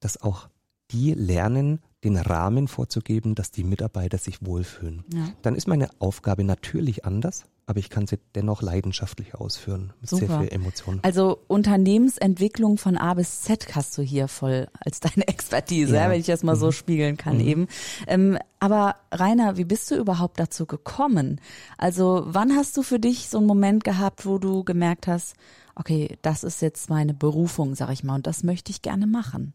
dass 0.00 0.20
auch 0.20 0.48
die 0.90 1.12
lernen, 1.12 1.80
den 2.04 2.16
Rahmen 2.16 2.68
vorzugeben, 2.68 3.34
dass 3.34 3.50
die 3.50 3.64
Mitarbeiter 3.64 4.18
sich 4.18 4.44
wohlfühlen. 4.44 5.02
Ja. 5.12 5.28
Dann 5.42 5.56
ist 5.56 5.66
meine 5.66 5.88
Aufgabe 5.98 6.44
natürlich 6.44 7.04
anders, 7.04 7.44
aber 7.66 7.78
ich 7.78 7.88
kann 7.90 8.06
sie 8.06 8.18
dennoch 8.34 8.60
leidenschaftlich 8.60 9.34
ausführen, 9.34 9.92
mit 10.00 10.10
Super. 10.10 10.26
sehr 10.26 10.38
viel 10.40 10.48
Emotion. 10.52 11.00
Also 11.02 11.38
Unternehmensentwicklung 11.48 12.76
von 12.78 12.96
A 12.96 13.14
bis 13.14 13.40
Z 13.42 13.74
hast 13.74 13.96
du 13.96 14.02
hier 14.02 14.28
voll 14.28 14.68
als 14.80 15.00
deine 15.00 15.26
Expertise, 15.28 15.94
Ja. 15.96 16.10
wenn 16.10 16.20
ich 16.20 16.26
das 16.26 16.42
mal 16.42 16.56
so 16.56 16.72
spiegeln 16.72 17.16
kann 17.16 17.40
eben. 17.40 17.68
Ähm, 18.06 18.38
aber 18.60 18.96
Rainer, 19.12 19.56
wie 19.56 19.64
bist 19.64 19.90
du 19.90 19.96
überhaupt 19.96 20.38
dazu 20.40 20.66
gekommen? 20.66 21.40
Also 21.78 22.22
wann 22.26 22.54
hast 22.54 22.76
du 22.76 22.82
für 22.82 22.98
dich 23.00 23.28
so 23.28 23.38
einen 23.38 23.46
Moment 23.46 23.82
gehabt, 23.84 24.26
wo 24.26 24.38
du 24.38 24.62
gemerkt 24.64 25.06
hast, 25.06 25.34
okay, 25.74 26.18
das 26.22 26.44
ist 26.44 26.60
jetzt 26.62 26.90
meine 26.90 27.14
Berufung, 27.14 27.74
sag 27.74 27.90
ich 27.90 28.04
mal, 28.04 28.14
und 28.16 28.26
das 28.26 28.42
möchte 28.44 28.70
ich 28.70 28.82
gerne 28.82 29.06
machen? 29.06 29.54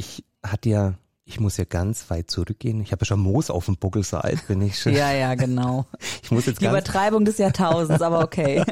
Ich 0.00 0.24
hatte 0.42 0.70
ja, 0.70 0.94
ich 1.26 1.40
muss 1.40 1.58
ja 1.58 1.64
ganz 1.64 2.08
weit 2.08 2.30
zurückgehen. 2.30 2.80
Ich 2.80 2.90
habe 2.90 3.02
ja 3.02 3.04
schon 3.04 3.20
Moos 3.20 3.50
auf 3.50 3.66
dem 3.66 3.76
Buckel, 3.76 4.02
so 4.02 4.16
alt 4.16 4.48
bin 4.48 4.62
ich 4.62 4.78
schon. 4.80 4.94
Ja, 4.94 5.12
ja, 5.12 5.34
genau. 5.34 5.84
Ich 6.22 6.30
muss 6.30 6.46
jetzt 6.46 6.62
Die 6.62 6.64
Übertreibung 6.64 7.26
des 7.26 7.36
Jahrtausends, 7.36 8.00
aber 8.00 8.24
okay. 8.24 8.64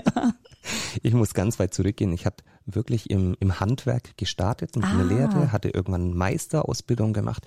ich 1.03 1.13
muss 1.13 1.35
ganz 1.35 1.59
weit 1.59 1.75
zurückgehen. 1.75 2.15
Ich 2.15 2.25
habe 2.25 2.37
wirklich 2.65 3.11
im, 3.11 3.37
im 3.41 3.61
Handwerk 3.61 4.17
gestartet 4.17 4.75
mit 4.75 4.87
einer 4.87 5.03
Ah. 5.05 5.15
Lehre, 5.15 5.53
hatte 5.53 5.69
irgendwann 5.69 6.15
Meisterausbildung 6.15 7.13
gemacht 7.13 7.47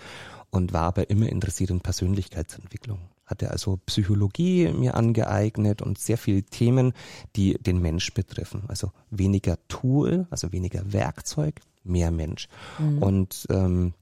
und 0.51 0.73
war 0.73 0.83
aber 0.83 1.09
immer 1.09 1.27
interessiert 1.27 1.71
in 1.71 1.81
Persönlichkeitsentwicklung. 1.81 2.99
Hatte 3.25 3.49
also 3.49 3.79
Psychologie 3.87 4.71
mir 4.73 4.93
angeeignet 4.93 5.81
und 5.81 5.97
sehr 5.97 6.19
viele 6.19 6.43
Themen, 6.43 6.93
die 7.35 7.53
den 7.55 7.81
Mensch 7.81 8.13
betreffen. 8.13 8.63
Also 8.67 8.91
weniger 9.09 9.57
Tool, 9.69 10.27
also 10.29 10.51
weniger 10.51 10.93
Werkzeug, 10.93 11.61
mehr 11.83 12.11
Mensch. 12.11 12.47
Und 12.99 13.47
ähm, 13.49 13.93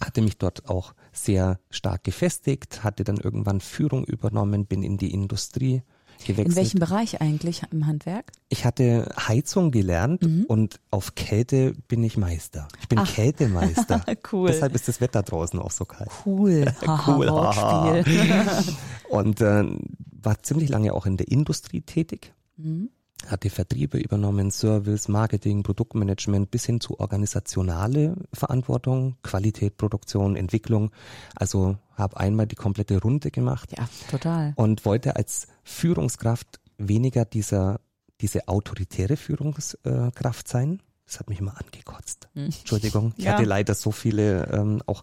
hatte 0.00 0.22
mich 0.22 0.38
dort 0.38 0.68
auch 0.68 0.94
sehr 1.12 1.60
stark 1.70 2.04
gefestigt, 2.04 2.82
hatte 2.82 3.04
dann 3.04 3.18
irgendwann 3.18 3.60
Führung 3.60 4.04
übernommen, 4.04 4.66
bin 4.66 4.82
in 4.82 4.96
die 4.96 5.12
Industrie 5.12 5.82
gewechselt. 6.26 6.48
In 6.48 6.56
welchem 6.56 6.80
Bereich 6.80 7.20
eigentlich 7.20 7.62
im 7.70 7.86
Handwerk? 7.86 8.32
Ich 8.48 8.64
hatte 8.64 9.12
Heizung 9.16 9.70
gelernt 9.70 10.22
und 10.48 10.80
auf 10.90 11.14
Kälte 11.14 11.74
bin 11.88 12.02
ich 12.02 12.16
Meister. 12.16 12.68
Ich 12.80 12.88
bin 12.88 13.02
Kältemeister. 13.04 14.04
Cool. 14.32 14.48
Deshalb 14.48 14.74
ist 14.74 14.86
das 14.86 15.00
Wetter 15.00 15.22
draußen 15.22 15.58
auch 15.58 15.70
so 15.70 15.84
kalt. 15.84 16.10
Cool. 16.24 16.66
Cool, 17.06 17.30
haha. 17.30 18.02
Und 19.08 19.40
äh, 19.40 19.64
war 20.22 20.42
ziemlich 20.42 20.68
lange 20.68 20.92
auch 20.92 21.06
in 21.06 21.16
der 21.16 21.28
Industrie 21.28 21.80
tätig. 21.80 22.32
Hatte 23.26 23.50
Vertriebe 23.50 23.98
übernommen, 23.98 24.50
Service, 24.50 25.06
Marketing, 25.08 25.62
Produktmanagement 25.62 26.50
bis 26.50 26.64
hin 26.66 26.80
zu 26.80 26.98
organisationale 26.98 28.16
Verantwortung, 28.32 29.16
Qualität, 29.22 29.76
Produktion, 29.76 30.36
Entwicklung. 30.36 30.90
Also 31.36 31.76
habe 31.94 32.16
einmal 32.16 32.46
die 32.46 32.56
komplette 32.56 33.00
Runde 33.00 33.30
gemacht 33.30 33.70
Ja, 33.76 33.88
total. 34.10 34.52
und 34.56 34.84
wollte 34.84 35.16
als 35.16 35.46
Führungskraft 35.64 36.60
weniger 36.78 37.24
dieser, 37.24 37.80
diese 38.20 38.48
autoritäre 38.48 39.16
Führungskraft 39.16 40.48
sein. 40.48 40.82
Das 41.06 41.20
hat 41.20 41.28
mich 41.28 41.40
immer 41.40 41.56
angekotzt. 41.60 42.28
Entschuldigung, 42.34 43.12
ich 43.16 43.24
Hm. 43.24 43.24
Ja. 43.26 43.32
hatte 43.34 43.44
leider 43.44 43.74
so 43.74 43.90
viele 43.92 44.46
ähm, 44.52 44.82
auch 44.86 45.02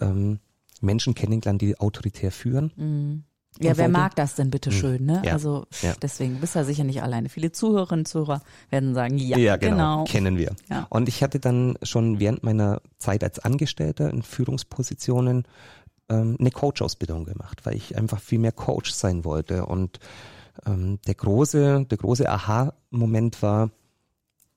ähm, 0.00 0.38
Menschen 0.80 1.14
kennengelernt, 1.14 1.62
die 1.62 1.78
autoritär 1.80 2.30
führen. 2.30 3.24
Ja, 3.60 3.76
wer 3.76 3.88
mag 3.88 4.14
das 4.16 4.34
denn 4.34 4.50
bitte 4.50 4.72
schön, 4.72 5.04
ne? 5.04 5.22
Ja, 5.24 5.32
Also 5.32 5.66
ja. 5.82 5.94
deswegen 6.02 6.34
du 6.34 6.40
bist 6.40 6.54
ja 6.54 6.64
sicher 6.64 6.84
nicht 6.84 7.02
alleine. 7.02 7.28
Viele 7.28 7.52
Zuhörerinnen 7.52 8.00
und 8.00 8.06
Zuhörer 8.06 8.42
werden 8.70 8.94
sagen, 8.94 9.18
ja, 9.18 9.56
genau. 9.56 10.04
kennen 10.04 10.36
wir. 10.36 10.54
Ja. 10.68 10.86
Und 10.90 11.08
ich 11.08 11.22
hatte 11.22 11.40
dann 11.40 11.78
schon 11.82 12.20
während 12.20 12.42
meiner 12.42 12.80
Zeit 12.98 13.24
als 13.24 13.38
Angestellter 13.38 14.10
in 14.10 14.22
Führungspositionen 14.22 15.44
ähm, 16.08 16.36
eine 16.38 16.50
Coach-Ausbildung 16.50 17.24
gemacht, 17.24 17.64
weil 17.64 17.76
ich 17.76 17.96
einfach 17.96 18.20
viel 18.20 18.38
mehr 18.38 18.52
Coach 18.52 18.92
sein 18.92 19.24
wollte. 19.24 19.66
Und 19.66 19.98
ähm, 20.66 20.98
der 21.06 21.14
große, 21.14 21.86
der 21.88 21.98
große 21.98 22.28
Aha-Moment 22.28 23.42
war, 23.42 23.70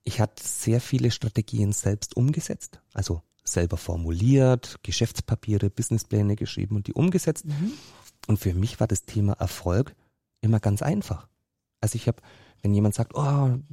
ich 0.04 0.20
hatte 0.20 0.42
sehr 0.44 0.82
viele 0.82 1.12
Strategien 1.12 1.72
selbst 1.72 2.16
umgesetzt, 2.16 2.82
also 2.94 3.22
selber 3.44 3.78
formuliert, 3.78 4.78
Geschäftspapiere, 4.84 5.70
Businesspläne 5.70 6.36
geschrieben 6.36 6.76
und 6.76 6.88
die 6.88 6.94
umgesetzt. 6.94 7.46
Und 8.30 8.38
für 8.38 8.54
mich 8.54 8.80
war 8.80 8.86
das 8.86 9.06
Thema 9.06 9.34
Erfolg 9.34 9.96
immer 10.42 10.60
ganz 10.60 10.84
einfach. 10.84 11.28
Also 11.82 11.96
ich 11.96 12.08
habe, 12.08 12.22
wenn 12.62 12.76
jemand 12.76 12.94
sagt, 12.94 13.16
oh, 13.16 13.22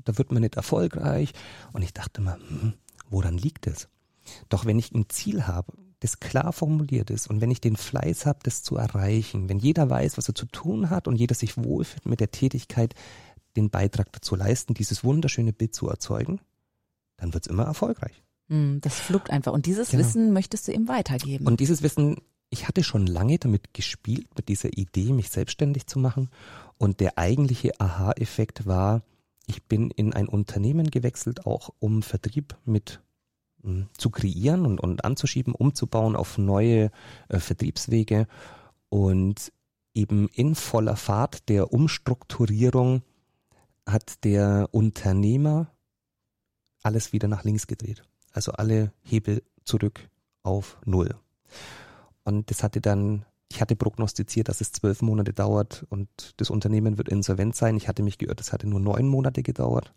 da 0.03 0.17
wird 0.19 0.33
man 0.33 0.41
nicht 0.41 0.57
erfolgreich, 0.57 1.35
und 1.75 1.83
ich 1.83 1.93
dachte 1.93 2.23
immer, 2.23 2.37
hm, 2.37 2.73
woran 3.11 3.37
liegt 3.37 3.67
es? 3.67 3.89
Doch 4.49 4.65
wenn 4.65 4.79
ich 4.79 4.93
ein 4.93 5.11
Ziel 5.11 5.47
habe, 5.47 5.75
das 6.01 6.21
klar 6.21 6.55
formuliert 6.55 7.11
ist 7.11 7.29
und 7.29 7.43
wenn 7.43 7.51
ich 7.51 7.61
den 7.61 7.77
Fleiß 7.77 8.25
habe, 8.25 8.39
das 8.45 8.63
zu 8.63 8.77
erreichen, 8.77 9.51
wenn 9.51 9.59
jeder 9.59 9.91
weiß, 9.91 10.17
was 10.17 10.29
er 10.29 10.35
zu 10.35 10.47
tun 10.47 10.89
hat 10.89 11.07
und 11.07 11.17
jeder 11.17 11.35
sich 11.35 11.59
wohlfühlt 11.59 12.07
mit 12.07 12.21
der 12.21 12.31
Tätigkeit, 12.31 12.95
den 13.57 13.69
Beitrag 13.69 14.11
dazu 14.13 14.37
leisten, 14.37 14.73
dieses 14.73 15.05
wunderschöne 15.05 15.53
Bild 15.53 15.75
zu 15.75 15.87
erzeugen, 15.91 16.41
dann 17.19 17.35
wird's 17.35 17.47
immer 17.47 17.65
erfolgreich. 17.65 18.23
Hm, 18.49 18.79
Das 18.81 18.95
flugt 19.01 19.29
einfach. 19.29 19.53
Und 19.53 19.67
dieses 19.67 19.91
Genau. 19.91 20.03
Wissen 20.03 20.33
möchtest 20.33 20.67
du 20.67 20.73
ihm 20.73 20.89
weitergeben. 20.89 21.47
Und 21.47 21.61
dieses 21.61 21.83
Wissen, 21.83 22.17
ich 22.51 22.69
hatte 22.69 22.85
schon 22.85 23.07
lange 23.07 23.39
damit 23.39 23.75
gespielt, 23.75 24.29
mit 24.37 24.49
dieser 24.49 24.77
Idee, 24.77 25.13
mich 25.13 25.31
selbstständig 25.31 25.87
zu 25.87 25.99
machen. 25.99 26.31
Und 26.79 27.01
der 27.01 27.19
eigentliche 27.19 27.81
Aha-Effekt 27.81 28.67
war, 28.67 29.03
ich 29.47 29.65
bin 29.65 29.91
in 29.91 30.13
ein 30.13 30.29
Unternehmen 30.29 30.91
gewechselt, 30.91 31.47
auch 31.47 31.71
um 31.79 32.03
Vertrieb 32.03 32.57
mit 32.65 33.01
mh, 33.63 33.87
zu 33.97 34.11
kreieren 34.11 34.67
und, 34.67 34.81
und 34.81 35.05
anzuschieben, 35.05 35.55
umzubauen 35.55 36.17
auf 36.17 36.39
neue 36.39 36.91
äh, 37.29 37.39
Vertriebswege 37.39 38.27
und 38.89 39.53
eben 39.95 40.29
in 40.29 40.55
voller 40.55 40.97
Fahrt 40.97 41.49
der 41.49 41.73
Umstrukturierung 41.73 43.03
hat 43.87 44.25
der 44.25 44.69
Unternehmer 44.73 45.73
alles 46.83 47.13
wieder 47.13 47.29
nach 47.29 47.45
links 47.45 47.67
gedreht. 47.67 48.03
Also 48.33 48.53
alle 48.53 48.93
Hebel 49.03 49.43
zurück 49.65 50.09
auf 50.43 50.79
Null. 50.85 51.15
Und 52.27 52.51
das 52.51 52.65
hatte 52.65 52.81
dann, 52.81 53.25
ich 53.49 53.61
hatte 53.61 53.77
prognostiziert, 53.77 54.49
dass 54.49 54.61
es 54.61 54.73
zwölf 54.73 55.01
Monate 55.01 55.33
dauert 55.33 55.87
und 55.91 56.09
das 56.39 56.51
Unternehmen 56.51 56.99
wird 56.99 57.09
insolvent 57.09 57.55
sein. 57.55 57.77
Ich 57.77 57.87
hatte 57.87 58.03
mich 58.03 58.19
geirrt, 58.19 58.41
es 58.41 58.53
hatte 58.53 58.67
nur 58.67 58.81
neun 58.81 59.07
Monate 59.07 59.45
gedauert. 59.45 59.95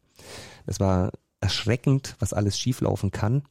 Es 0.67 0.79
war 0.79 1.11
erschreckend, 1.41 2.15
was 2.19 2.33
alles 2.33 2.59
schieflaufen 2.59 3.09
kann. 3.09 3.41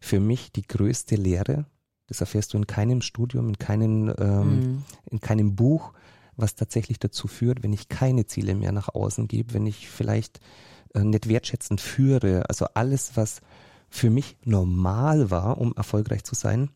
Für 0.00 0.18
mich 0.18 0.50
die 0.50 0.62
größte 0.62 1.14
Lehre, 1.14 1.66
das 2.06 2.20
erfährst 2.20 2.54
du 2.54 2.56
in 2.56 2.66
keinem 2.66 3.02
Studium, 3.02 3.50
in 3.50 3.58
keinem, 3.58 4.14
ähm, 4.18 4.84
in 5.10 5.20
keinem 5.20 5.54
Buch, 5.54 5.92
was 6.34 6.54
tatsächlich 6.54 6.98
dazu 6.98 7.28
führt, 7.28 7.62
wenn 7.62 7.74
ich 7.74 7.90
keine 7.90 8.24
Ziele 8.24 8.54
mehr 8.54 8.72
nach 8.72 8.88
außen 8.88 9.28
gebe, 9.28 9.52
wenn 9.52 9.66
ich 9.66 9.90
vielleicht 9.90 10.40
äh, 10.94 11.04
nicht 11.04 11.28
wertschätzend 11.28 11.82
führe. 11.82 12.48
Also 12.48 12.64
alles, 12.72 13.12
was 13.14 13.42
für 13.90 14.08
mich 14.08 14.38
normal 14.42 15.30
war, 15.30 15.58
um 15.58 15.74
erfolgreich 15.76 16.24
zu 16.24 16.34
sein, 16.34 16.70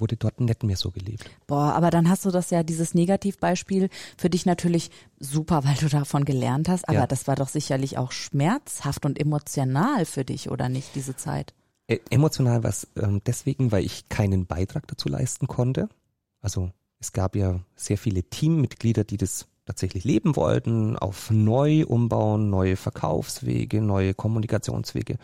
wurde 0.00 0.16
dort 0.16 0.40
nicht 0.40 0.62
mehr 0.62 0.76
so 0.76 0.90
gelebt. 0.90 1.28
Boah, 1.46 1.72
aber 1.74 1.90
dann 1.90 2.08
hast 2.08 2.24
du 2.24 2.30
das 2.30 2.50
ja, 2.50 2.62
dieses 2.62 2.94
Negativbeispiel 2.94 3.88
für 4.16 4.30
dich 4.30 4.46
natürlich 4.46 4.90
super, 5.20 5.64
weil 5.64 5.74
du 5.76 5.88
davon 5.88 6.24
gelernt 6.24 6.68
hast. 6.68 6.88
Aber 6.88 6.98
Ja. 7.00 7.06
das 7.06 7.26
war 7.26 7.36
doch 7.36 7.48
sicherlich 7.48 7.98
auch 7.98 8.12
schmerzhaft 8.12 9.04
und 9.06 9.18
emotional 9.18 10.04
für 10.04 10.24
dich, 10.24 10.50
oder 10.50 10.68
nicht, 10.68 10.94
diese 10.94 11.16
Zeit? 11.16 11.54
Ä- 11.90 12.00
Emotional 12.10 12.62
war 12.62 12.70
es 12.70 12.88
ähm, 12.96 13.20
deswegen, 13.26 13.72
weil 13.72 13.84
ich 13.84 14.08
keinen 14.08 14.46
Beitrag 14.46 14.86
dazu 14.88 15.08
leisten 15.08 15.46
konnte. 15.46 15.88
Also 16.40 16.70
es 16.98 17.12
gab 17.12 17.36
ja 17.36 17.60
sehr 17.76 17.98
viele 17.98 18.22
Teammitglieder, 18.24 19.04
die 19.04 19.16
das 19.16 19.46
tatsächlich 19.66 20.04
leben 20.04 20.36
wollten, 20.36 20.96
auf 20.96 21.30
neu 21.30 21.84
umbauen, 21.84 22.48
neue 22.48 22.76
Verkaufswege, 22.76 23.82
neue 23.82 24.14
Kommunikationswege. 24.14 25.18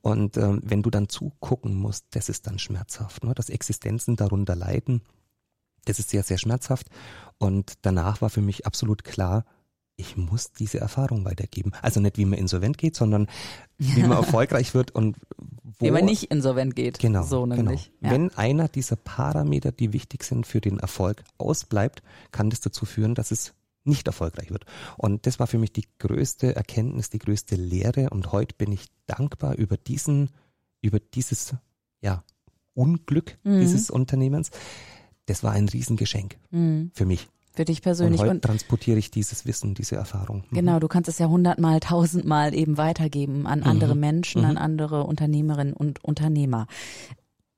Und 0.00 0.36
ähm, 0.36 0.60
wenn 0.64 0.82
du 0.82 0.90
dann 0.90 1.08
zugucken 1.08 1.74
musst, 1.74 2.06
das 2.12 2.28
ist 2.28 2.46
dann 2.46 2.58
schmerzhaft, 2.58 3.24
ne? 3.24 3.34
dass 3.34 3.50
Existenzen 3.50 4.16
darunter 4.16 4.56
leiden. 4.56 5.02
Das 5.84 5.98
ist 5.98 6.10
sehr, 6.10 6.22
sehr 6.22 6.38
schmerzhaft. 6.38 6.86
Und 7.38 7.74
danach 7.82 8.22
war 8.22 8.30
für 8.30 8.40
mich 8.40 8.66
absolut 8.66 9.04
klar, 9.04 9.44
ich 9.96 10.16
muss 10.16 10.52
diese 10.52 10.80
Erfahrung 10.80 11.26
weitergeben. 11.26 11.72
Also 11.82 12.00
nicht, 12.00 12.16
wie 12.16 12.24
man 12.24 12.38
insolvent 12.38 12.78
geht, 12.78 12.96
sondern 12.96 13.26
wie 13.76 14.00
man 14.02 14.12
erfolgreich 14.16 14.72
wird 14.72 14.92
und 14.92 15.16
wo 15.78 15.86
Wie 15.86 15.90
man 15.90 16.04
nicht 16.04 16.24
insolvent 16.24 16.74
geht. 16.74 16.98
Genau. 16.98 17.22
So 17.22 17.44
nämlich. 17.44 17.92
Genau. 18.00 18.08
Ja. 18.08 18.10
Wenn 18.10 18.34
einer 18.36 18.68
dieser 18.68 18.96
Parameter, 18.96 19.72
die 19.72 19.92
wichtig 19.92 20.24
sind 20.24 20.46
für 20.46 20.60
den 20.60 20.78
Erfolg, 20.78 21.22
ausbleibt, 21.36 22.02
kann 22.32 22.50
das 22.50 22.60
dazu 22.60 22.86
führen, 22.86 23.14
dass 23.14 23.30
es 23.30 23.52
nicht 23.90 24.06
erfolgreich 24.06 24.50
wird. 24.50 24.64
Und 24.96 25.26
das 25.26 25.38
war 25.38 25.46
für 25.46 25.58
mich 25.58 25.72
die 25.72 25.84
größte 25.98 26.56
Erkenntnis, 26.56 27.10
die 27.10 27.18
größte 27.18 27.56
Lehre. 27.56 28.08
Und 28.10 28.32
heute 28.32 28.54
bin 28.56 28.72
ich 28.72 28.86
dankbar 29.06 29.56
über 29.56 29.76
diesen, 29.76 30.30
über 30.80 30.98
dieses, 31.00 31.54
ja, 32.00 32.24
Unglück 32.72 33.36
Mhm. 33.44 33.60
dieses 33.60 33.90
Unternehmens. 33.90 34.50
Das 35.26 35.42
war 35.42 35.52
ein 35.52 35.68
Riesengeschenk 35.68 36.38
Mhm. 36.50 36.90
für 36.94 37.04
mich. 37.04 37.28
Für 37.52 37.64
dich 37.64 37.78
Und 37.78 37.82
persönlich. 37.82 38.20
heute 38.20 38.30
Und 38.30 38.42
transportiere 38.42 38.96
ich 38.98 39.10
dieses 39.10 39.44
Wissen, 39.44 39.74
diese 39.74 39.96
Erfahrung. 39.96 40.44
Mhm. 40.50 40.54
Genau, 40.56 40.78
du 40.78 40.86
kannst 40.86 41.08
es 41.08 41.18
ja 41.18 41.26
hundertmal, 41.28 41.80
tausendmal 41.80 42.54
eben 42.54 42.78
weitergeben 42.78 43.46
an 43.46 43.64
andere 43.64 43.96
Menschen, 43.96 44.44
an 44.44 44.56
andere 44.56 45.02
Unternehmerinnen 45.04 45.74
und 45.74 46.02
Unternehmer. 46.04 46.68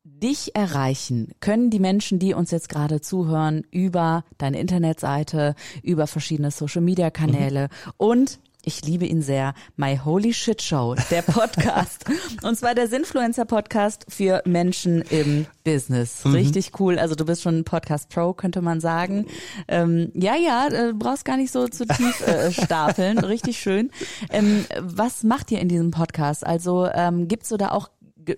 Dich 0.04 0.54
erreichen 0.54 1.32
können 1.40 1.70
die 1.70 1.78
Menschen, 1.78 2.18
die 2.18 2.34
uns 2.34 2.50
jetzt 2.50 2.68
gerade 2.68 3.00
zuhören, 3.00 3.64
über 3.70 4.24
deine 4.38 4.58
Internetseite, 4.58 5.54
über 5.82 6.06
verschiedene 6.06 6.50
Social-Media-Kanäle 6.50 7.68
mhm. 7.68 7.92
und 7.96 8.40
ich 8.64 8.84
liebe 8.84 9.04
ihn 9.06 9.22
sehr. 9.22 9.54
My 9.74 9.98
Holy 10.04 10.32
Shit 10.32 10.62
Show, 10.62 10.94
der 11.10 11.22
Podcast. 11.22 12.04
und 12.42 12.56
zwar 12.56 12.76
der 12.76 12.86
Sinfluencer 12.86 13.44
Podcast 13.44 14.06
für 14.08 14.40
Menschen 14.44 15.02
im 15.10 15.46
Business. 15.64 16.24
Mhm. 16.24 16.34
Richtig 16.34 16.78
cool. 16.78 16.96
Also 17.00 17.16
du 17.16 17.24
bist 17.24 17.42
schon 17.42 17.64
Podcast 17.64 18.08
Pro, 18.08 18.34
könnte 18.34 18.62
man 18.62 18.80
sagen. 18.80 19.26
Ähm, 19.66 20.12
ja, 20.14 20.36
ja, 20.36 20.68
du 20.68 20.90
äh, 20.90 20.92
brauchst 20.92 21.24
gar 21.24 21.38
nicht 21.38 21.50
so 21.50 21.66
zu 21.66 21.86
tief 21.86 22.24
äh, 22.24 22.52
stapeln. 22.64 23.18
Richtig 23.18 23.58
schön. 23.58 23.90
Ähm, 24.30 24.64
was 24.78 25.24
macht 25.24 25.50
ihr 25.50 25.58
in 25.58 25.68
diesem 25.68 25.90
Podcast? 25.90 26.46
Also 26.46 26.86
ähm, 26.86 27.26
gibt's 27.26 27.48
so 27.48 27.56
da 27.56 27.72
auch 27.72 27.90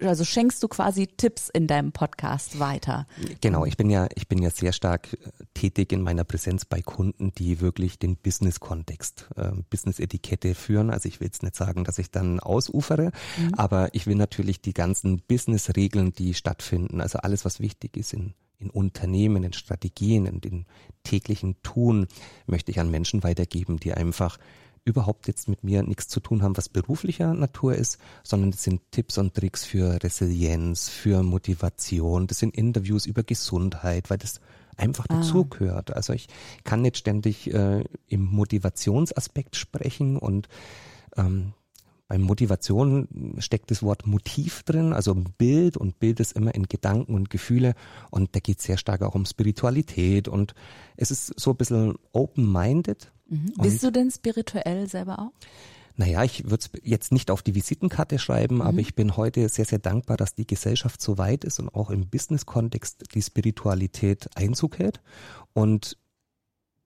also 0.03 0.25
schenkst 0.25 0.63
du 0.63 0.69
quasi 0.69 1.07
Tipps 1.07 1.49
in 1.49 1.67
deinem 1.67 1.93
Podcast 1.93 2.59
weiter. 2.59 3.07
Genau, 3.41 3.65
ich 3.65 3.77
bin 3.77 3.91
ja, 3.91 4.09
ich 4.15 4.29
bin 4.29 4.43
ja 4.43 4.51
sehr 4.51 4.73
stark 4.73 5.13
äh, 5.13 5.17
tätig 5.55 5.93
in 5.93 6.03
meiner 6.03 6.25
Präsenz 6.25 6.65
bei 6.65 6.83
Kunden, 6.83 7.33
die 7.35 7.61
wirklich 7.61 7.99
den 7.99 8.17
Business-Kontext, 8.17 9.29
äh, 9.37 9.53
Business-Etikette 9.71 10.55
führen. 10.55 10.91
Also 10.91 11.09
ich 11.09 11.21
will 11.21 11.27
jetzt 11.27 11.43
nicht 11.43 11.57
sagen, 11.57 11.85
dass 11.85 11.99
ich 11.99 12.11
dann 12.11 12.41
ausufere, 12.41 13.13
mhm. 13.39 13.55
aber 13.55 13.95
ich 13.95 14.07
will 14.07 14.17
natürlich 14.17 14.61
die 14.61 14.75
ganzen 14.75 15.21
Business-Regeln, 15.23 16.13
die 16.13 16.35
stattfinden, 16.35 17.01
also 17.01 17.19
alles, 17.19 17.45
was 17.45 17.61
wichtig 17.61 17.97
ist 17.97 18.13
in 18.13 18.35
in 18.59 18.71
Unternehmen, 18.71 19.45
in 19.45 19.53
Strategien, 19.53 20.27
in 20.27 20.41
den 20.41 20.67
täglichen 21.03 21.61
Tun, 21.63 22.07
möchte 22.47 22.71
ich 22.71 22.81
an 22.81 22.91
Menschen 22.91 23.23
weitergeben, 23.23 23.79
die 23.79 23.93
einfach 23.93 24.39
überhaupt 24.85 25.29
jetzt 25.29 25.49
mit 25.49 25.65
mir 25.65 25.83
nichts 25.83 26.09
zu 26.09 26.21
tun 26.21 26.43
haben, 26.43 26.57
was 26.57 26.69
beruflicher 26.69 27.33
Natur 27.35 27.75
ist, 27.75 27.99
sondern 28.23 28.51
das 28.51 28.63
sind 28.63 28.81
Tipps 28.91 29.19
und 29.19 29.35
Tricks 29.35 29.65
für 29.65 30.03
Resilienz, 30.03 30.89
für 30.89 31.23
Motivation, 31.23 32.27
das 32.27 32.39
sind 32.39 32.55
Interviews 32.55 33.07
über 33.07 33.23
Gesundheit, 33.23 34.11
weil 34.11 34.19
das 34.19 34.41
einfach 34.77 35.07
ah. 35.09 35.17
dazugehört. 35.17 35.95
Also 35.95 36.13
ich 36.13 36.29
kann 36.65 36.83
nicht 36.83 36.99
ständig 36.99 37.53
äh, 37.53 37.85
im 38.09 38.25
Motivationsaspekt 38.25 39.57
sprechen 39.57 40.19
und 40.19 40.49
ähm, 41.17 41.55
bei 42.07 42.19
Motivation 42.19 43.37
steckt 43.39 43.71
das 43.71 43.83
Wort 43.83 44.07
Motiv 44.07 44.63
drin, 44.63 44.93
also 44.93 45.15
Bild 45.15 45.77
und 45.77 45.99
Bild 45.99 46.21
ist 46.21 46.33
immer 46.33 46.55
in 46.55 46.65
Gedanken 46.65 47.15
und 47.15 47.31
Gefühle 47.31 47.75
und 48.11 48.35
da 48.37 48.41
geht 48.41 48.59
es 48.59 48.65
sehr 48.65 48.77
stark 48.77 49.03
auch 49.03 49.15
um 49.15 49.25
Spiritualität 49.25 50.29
und 50.29 50.55
es 50.97 51.11
ist 51.11 51.39
so 51.41 51.51
ein 51.53 51.57
bisschen 51.57 51.95
open-minded 52.13 53.11
Mhm. 53.27 53.53
Bist 53.61 53.83
du 53.83 53.91
denn 53.91 54.11
spirituell 54.11 54.89
selber 54.89 55.19
auch? 55.19 55.33
Naja, 55.97 56.25
ich 56.25 56.45
würde 56.45 56.57
es 56.57 56.71
jetzt 56.83 57.13
nicht 57.13 57.31
auf 57.31 57.43
die 57.43 57.55
Visitenkarte 57.55 58.19
schreiben, 58.19 58.57
mhm. 58.57 58.63
aber 58.63 58.79
ich 58.79 58.95
bin 58.95 59.17
heute 59.17 59.49
sehr, 59.49 59.65
sehr 59.65 59.79
dankbar, 59.79 60.17
dass 60.17 60.35
die 60.35 60.47
Gesellschaft 60.47 61.01
so 61.01 61.19
weit 61.19 61.45
ist 61.45 61.61
und 61.61 61.69
auch 61.69 61.91
im 61.91 62.09
Business-Kontext 62.09 63.15
die 63.15 63.23
Spiritualität 63.23 64.29
Einzug 64.35 64.79
hält. 64.79 65.01
Und 65.53 65.97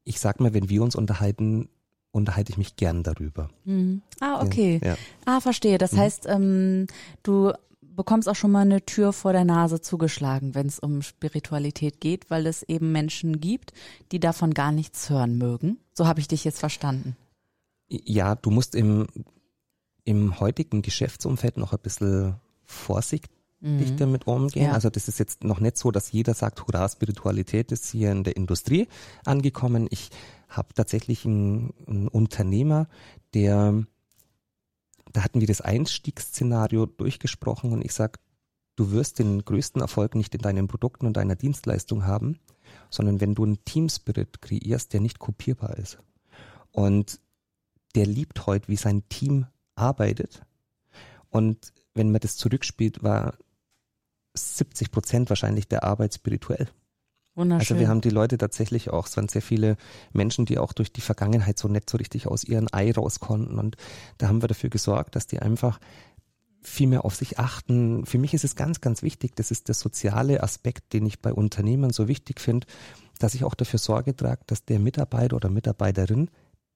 ich 0.04 0.20
sag 0.20 0.40
mal, 0.40 0.54
wenn 0.54 0.68
wir 0.68 0.82
uns 0.82 0.94
unterhalten, 0.94 1.68
unterhalte 2.10 2.52
ich 2.52 2.58
mich 2.58 2.76
gern 2.76 3.02
darüber. 3.02 3.50
Mhm. 3.64 4.02
Ah, 4.20 4.42
okay. 4.42 4.80
Ja. 4.82 4.96
Ah, 5.24 5.40
verstehe. 5.40 5.78
Das 5.78 5.92
mhm. 5.92 5.98
heißt, 5.98 6.26
ähm, 6.26 6.86
du 7.22 7.52
bekommst 7.80 8.28
auch 8.28 8.36
schon 8.36 8.52
mal 8.52 8.60
eine 8.60 8.84
Tür 8.84 9.12
vor 9.12 9.32
der 9.32 9.44
Nase 9.44 9.80
zugeschlagen, 9.80 10.54
wenn 10.54 10.66
es 10.66 10.78
um 10.78 11.02
Spiritualität 11.02 12.00
geht, 12.00 12.30
weil 12.30 12.46
es 12.46 12.62
eben 12.62 12.92
Menschen 12.92 13.40
gibt, 13.40 13.72
die 14.12 14.20
davon 14.20 14.54
gar 14.54 14.72
nichts 14.72 15.10
hören 15.10 15.36
mögen. 15.36 15.78
So 15.92 16.06
habe 16.06 16.20
ich 16.20 16.28
dich 16.28 16.44
jetzt 16.44 16.60
verstanden. 16.60 17.16
Ja, 17.88 18.34
du 18.36 18.50
musst 18.50 18.74
im, 18.74 19.06
im 20.04 20.38
heutigen 20.38 20.82
Geschäftsumfeld 20.82 21.56
noch 21.56 21.72
ein 21.72 21.80
bisschen 21.80 22.36
vorsichtig 22.64 23.30
mhm. 23.60 23.96
damit 23.96 24.26
umgehen. 24.26 24.66
Ja. 24.66 24.72
Also 24.72 24.90
das 24.90 25.08
ist 25.08 25.18
jetzt 25.18 25.44
noch 25.44 25.60
nicht 25.60 25.76
so, 25.76 25.90
dass 25.90 26.12
jeder 26.12 26.34
sagt, 26.34 26.66
hurra, 26.66 26.88
Spiritualität 26.88 27.72
ist 27.72 27.90
hier 27.90 28.12
in 28.12 28.24
der 28.24 28.36
Industrie 28.36 28.88
angekommen. 29.24 29.88
Ich 29.90 30.10
habe 30.48 30.74
tatsächlich 30.74 31.24
einen, 31.24 31.74
einen 31.86 32.08
Unternehmer, 32.08 32.88
der 33.34 33.86
da 35.12 35.24
hatten 35.24 35.40
wir 35.40 35.46
das 35.46 35.60
Einstiegsszenario 35.60 36.86
durchgesprochen 36.86 37.72
und 37.72 37.84
ich 37.84 37.92
sage, 37.92 38.18
du 38.76 38.90
wirst 38.90 39.18
den 39.18 39.44
größten 39.44 39.80
Erfolg 39.80 40.14
nicht 40.14 40.34
in 40.34 40.40
deinen 40.40 40.68
Produkten 40.68 41.06
und 41.06 41.16
deiner 41.16 41.36
Dienstleistung 41.36 42.04
haben, 42.06 42.38
sondern 42.90 43.20
wenn 43.20 43.34
du 43.34 43.44
einen 43.44 43.64
Teamspirit 43.64 44.40
kreierst, 44.40 44.92
der 44.92 45.00
nicht 45.00 45.18
kopierbar 45.18 45.76
ist. 45.78 45.98
Und 46.70 47.20
der 47.94 48.06
liebt 48.06 48.46
heute, 48.46 48.68
wie 48.68 48.76
sein 48.76 49.08
Team 49.08 49.46
arbeitet. 49.74 50.44
Und 51.30 51.72
wenn 51.94 52.12
man 52.12 52.20
das 52.20 52.36
zurückspielt, 52.36 53.02
war 53.02 53.36
70 54.34 54.90
Prozent 54.90 55.30
wahrscheinlich 55.30 55.66
der 55.68 55.84
Arbeit 55.84 56.14
spirituell. 56.14 56.68
Wunderschön. 57.38 57.60
Also 57.60 57.80
wir 57.80 57.88
haben 57.88 58.00
die 58.00 58.10
Leute 58.10 58.36
tatsächlich 58.36 58.90
auch, 58.90 59.06
es 59.06 59.16
waren 59.16 59.28
sehr 59.28 59.42
viele 59.42 59.76
Menschen, 60.12 60.44
die 60.44 60.58
auch 60.58 60.72
durch 60.72 60.92
die 60.92 61.00
Vergangenheit 61.00 61.56
so 61.56 61.68
nicht 61.68 61.88
so 61.88 61.96
richtig 61.96 62.26
aus 62.26 62.42
ihren 62.42 62.66
Ei 62.72 62.90
raus 62.90 63.20
konnten 63.20 63.58
und 63.58 63.76
da 64.18 64.26
haben 64.26 64.42
wir 64.42 64.48
dafür 64.48 64.70
gesorgt, 64.70 65.14
dass 65.14 65.28
die 65.28 65.38
einfach 65.38 65.78
viel 66.60 66.88
mehr 66.88 67.04
auf 67.04 67.14
sich 67.14 67.38
achten. 67.38 68.04
Für 68.06 68.18
mich 68.18 68.34
ist 68.34 68.44
es 68.44 68.56
ganz, 68.56 68.80
ganz 68.80 69.02
wichtig, 69.02 69.36
das 69.36 69.52
ist 69.52 69.68
der 69.68 69.76
soziale 69.76 70.42
Aspekt, 70.42 70.92
den 70.92 71.06
ich 71.06 71.20
bei 71.20 71.32
Unternehmern 71.32 71.90
so 71.90 72.08
wichtig 72.08 72.40
finde, 72.40 72.66
dass 73.20 73.34
ich 73.34 73.44
auch 73.44 73.54
dafür 73.54 73.78
Sorge 73.78 74.16
trage, 74.16 74.42
dass 74.46 74.64
der 74.64 74.80
Mitarbeiter 74.80 75.36
oder 75.36 75.48
Mitarbeiterin 75.48 76.30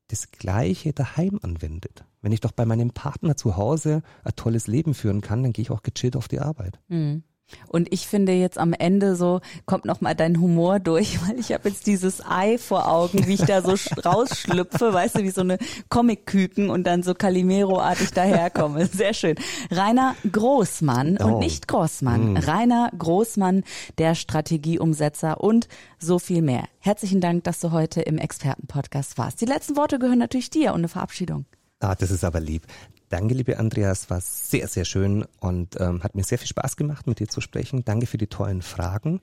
das 0.08 0.30
Gleiche 0.30 0.92
daheim 0.92 1.40
anwendet. 1.42 2.04
Wenn 2.20 2.30
ich 2.30 2.40
doch 2.40 2.52
bei 2.52 2.66
meinem 2.66 2.90
Partner 2.90 3.36
zu 3.36 3.56
Hause 3.56 4.02
ein 4.22 4.36
tolles 4.36 4.68
Leben 4.68 4.94
führen 4.94 5.22
kann, 5.22 5.42
dann 5.42 5.52
gehe 5.52 5.62
ich 5.62 5.70
auch 5.72 5.82
gechillt 5.82 6.14
auf 6.14 6.28
die 6.28 6.38
Arbeit. 6.38 6.78
Mhm. 6.88 7.24
Und 7.68 7.92
ich 7.92 8.06
finde 8.06 8.32
jetzt 8.32 8.58
am 8.58 8.72
Ende 8.72 9.16
so, 9.16 9.40
kommt 9.66 9.84
noch 9.84 10.00
mal 10.00 10.14
dein 10.14 10.40
Humor 10.40 10.80
durch, 10.80 11.18
weil 11.26 11.38
ich 11.38 11.52
habe 11.52 11.68
jetzt 11.68 11.86
dieses 11.86 12.24
Ei 12.24 12.58
vor 12.58 12.88
Augen, 12.88 13.26
wie 13.26 13.34
ich 13.34 13.44
da 13.44 13.62
so 13.62 13.74
rausschlüpfe, 14.04 14.92
weißt 14.92 15.18
du, 15.18 15.22
wie 15.22 15.30
so 15.30 15.40
eine 15.40 15.58
Comic-Küken 15.88 16.70
und 16.70 16.84
dann 16.84 17.02
so 17.02 17.14
Calimero-artig 17.14 18.12
daherkomme. 18.12 18.86
Sehr 18.92 19.14
schön. 19.14 19.36
Rainer 19.70 20.14
Großmann 20.30 21.18
oh. 21.20 21.24
und 21.24 21.38
nicht 21.38 21.68
Großmann. 21.68 22.34
Mm. 22.34 22.36
Rainer 22.36 22.90
Großmann, 22.96 23.64
der 23.98 24.14
Strategieumsetzer 24.14 25.40
und 25.40 25.68
so 25.98 26.18
viel 26.18 26.42
mehr. 26.42 26.64
Herzlichen 26.78 27.20
Dank, 27.20 27.44
dass 27.44 27.60
du 27.60 27.72
heute 27.72 28.02
im 28.02 28.18
Expertenpodcast 28.18 29.18
warst. 29.18 29.40
Die 29.40 29.46
letzten 29.46 29.76
Worte 29.76 29.98
gehören 29.98 30.18
natürlich 30.18 30.50
dir 30.50 30.72
und 30.72 30.80
eine 30.80 30.88
Verabschiedung. 30.88 31.46
Ah, 31.80 31.94
das 31.96 32.10
ist 32.10 32.24
aber 32.24 32.40
lieb. 32.40 32.66
Danke, 33.12 33.34
liebe 33.34 33.58
Andreas, 33.58 34.08
war 34.08 34.22
sehr, 34.22 34.66
sehr 34.68 34.86
schön 34.86 35.26
und 35.38 35.78
ähm, 35.78 36.02
hat 36.02 36.14
mir 36.14 36.24
sehr 36.24 36.38
viel 36.38 36.48
Spaß 36.48 36.78
gemacht, 36.78 37.06
mit 37.06 37.20
dir 37.20 37.28
zu 37.28 37.42
sprechen. 37.42 37.84
Danke 37.84 38.06
für 38.06 38.16
die 38.16 38.26
tollen 38.26 38.62
Fragen 38.62 39.20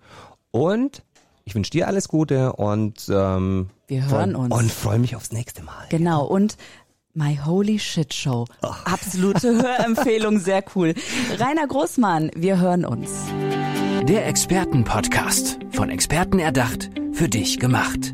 und 0.51 1.01
ich 1.43 1.55
wünsche 1.55 1.71
dir 1.71 1.87
alles 1.87 2.07
Gute 2.07 2.53
und 2.53 3.09
ähm, 3.09 3.71
wir 3.87 4.07
hören 4.07 4.35
uns 4.35 4.53
und 4.53 4.71
freue 4.71 4.99
mich 4.99 5.15
aufs 5.15 5.31
nächste 5.31 5.63
Mal. 5.63 5.87
Genau 5.89 6.23
und 6.23 6.55
My 7.15 7.39
Holy 7.43 7.79
Shit 7.79 8.13
Show. 8.13 8.45
Oh. 8.61 8.67
Absolute 8.85 9.63
Hörempfehlung, 9.63 10.37
sehr 10.39 10.63
cool. 10.75 10.93
Rainer 11.39 11.65
Großmann, 11.65 12.29
wir 12.35 12.59
hören 12.59 12.85
uns. 12.85 13.09
Der 14.03 14.27
Expertenpodcast. 14.27 15.57
Von 15.71 15.89
Experten 15.89 16.37
erdacht, 16.37 16.91
für 17.13 17.27
dich 17.27 17.59
gemacht. 17.59 18.13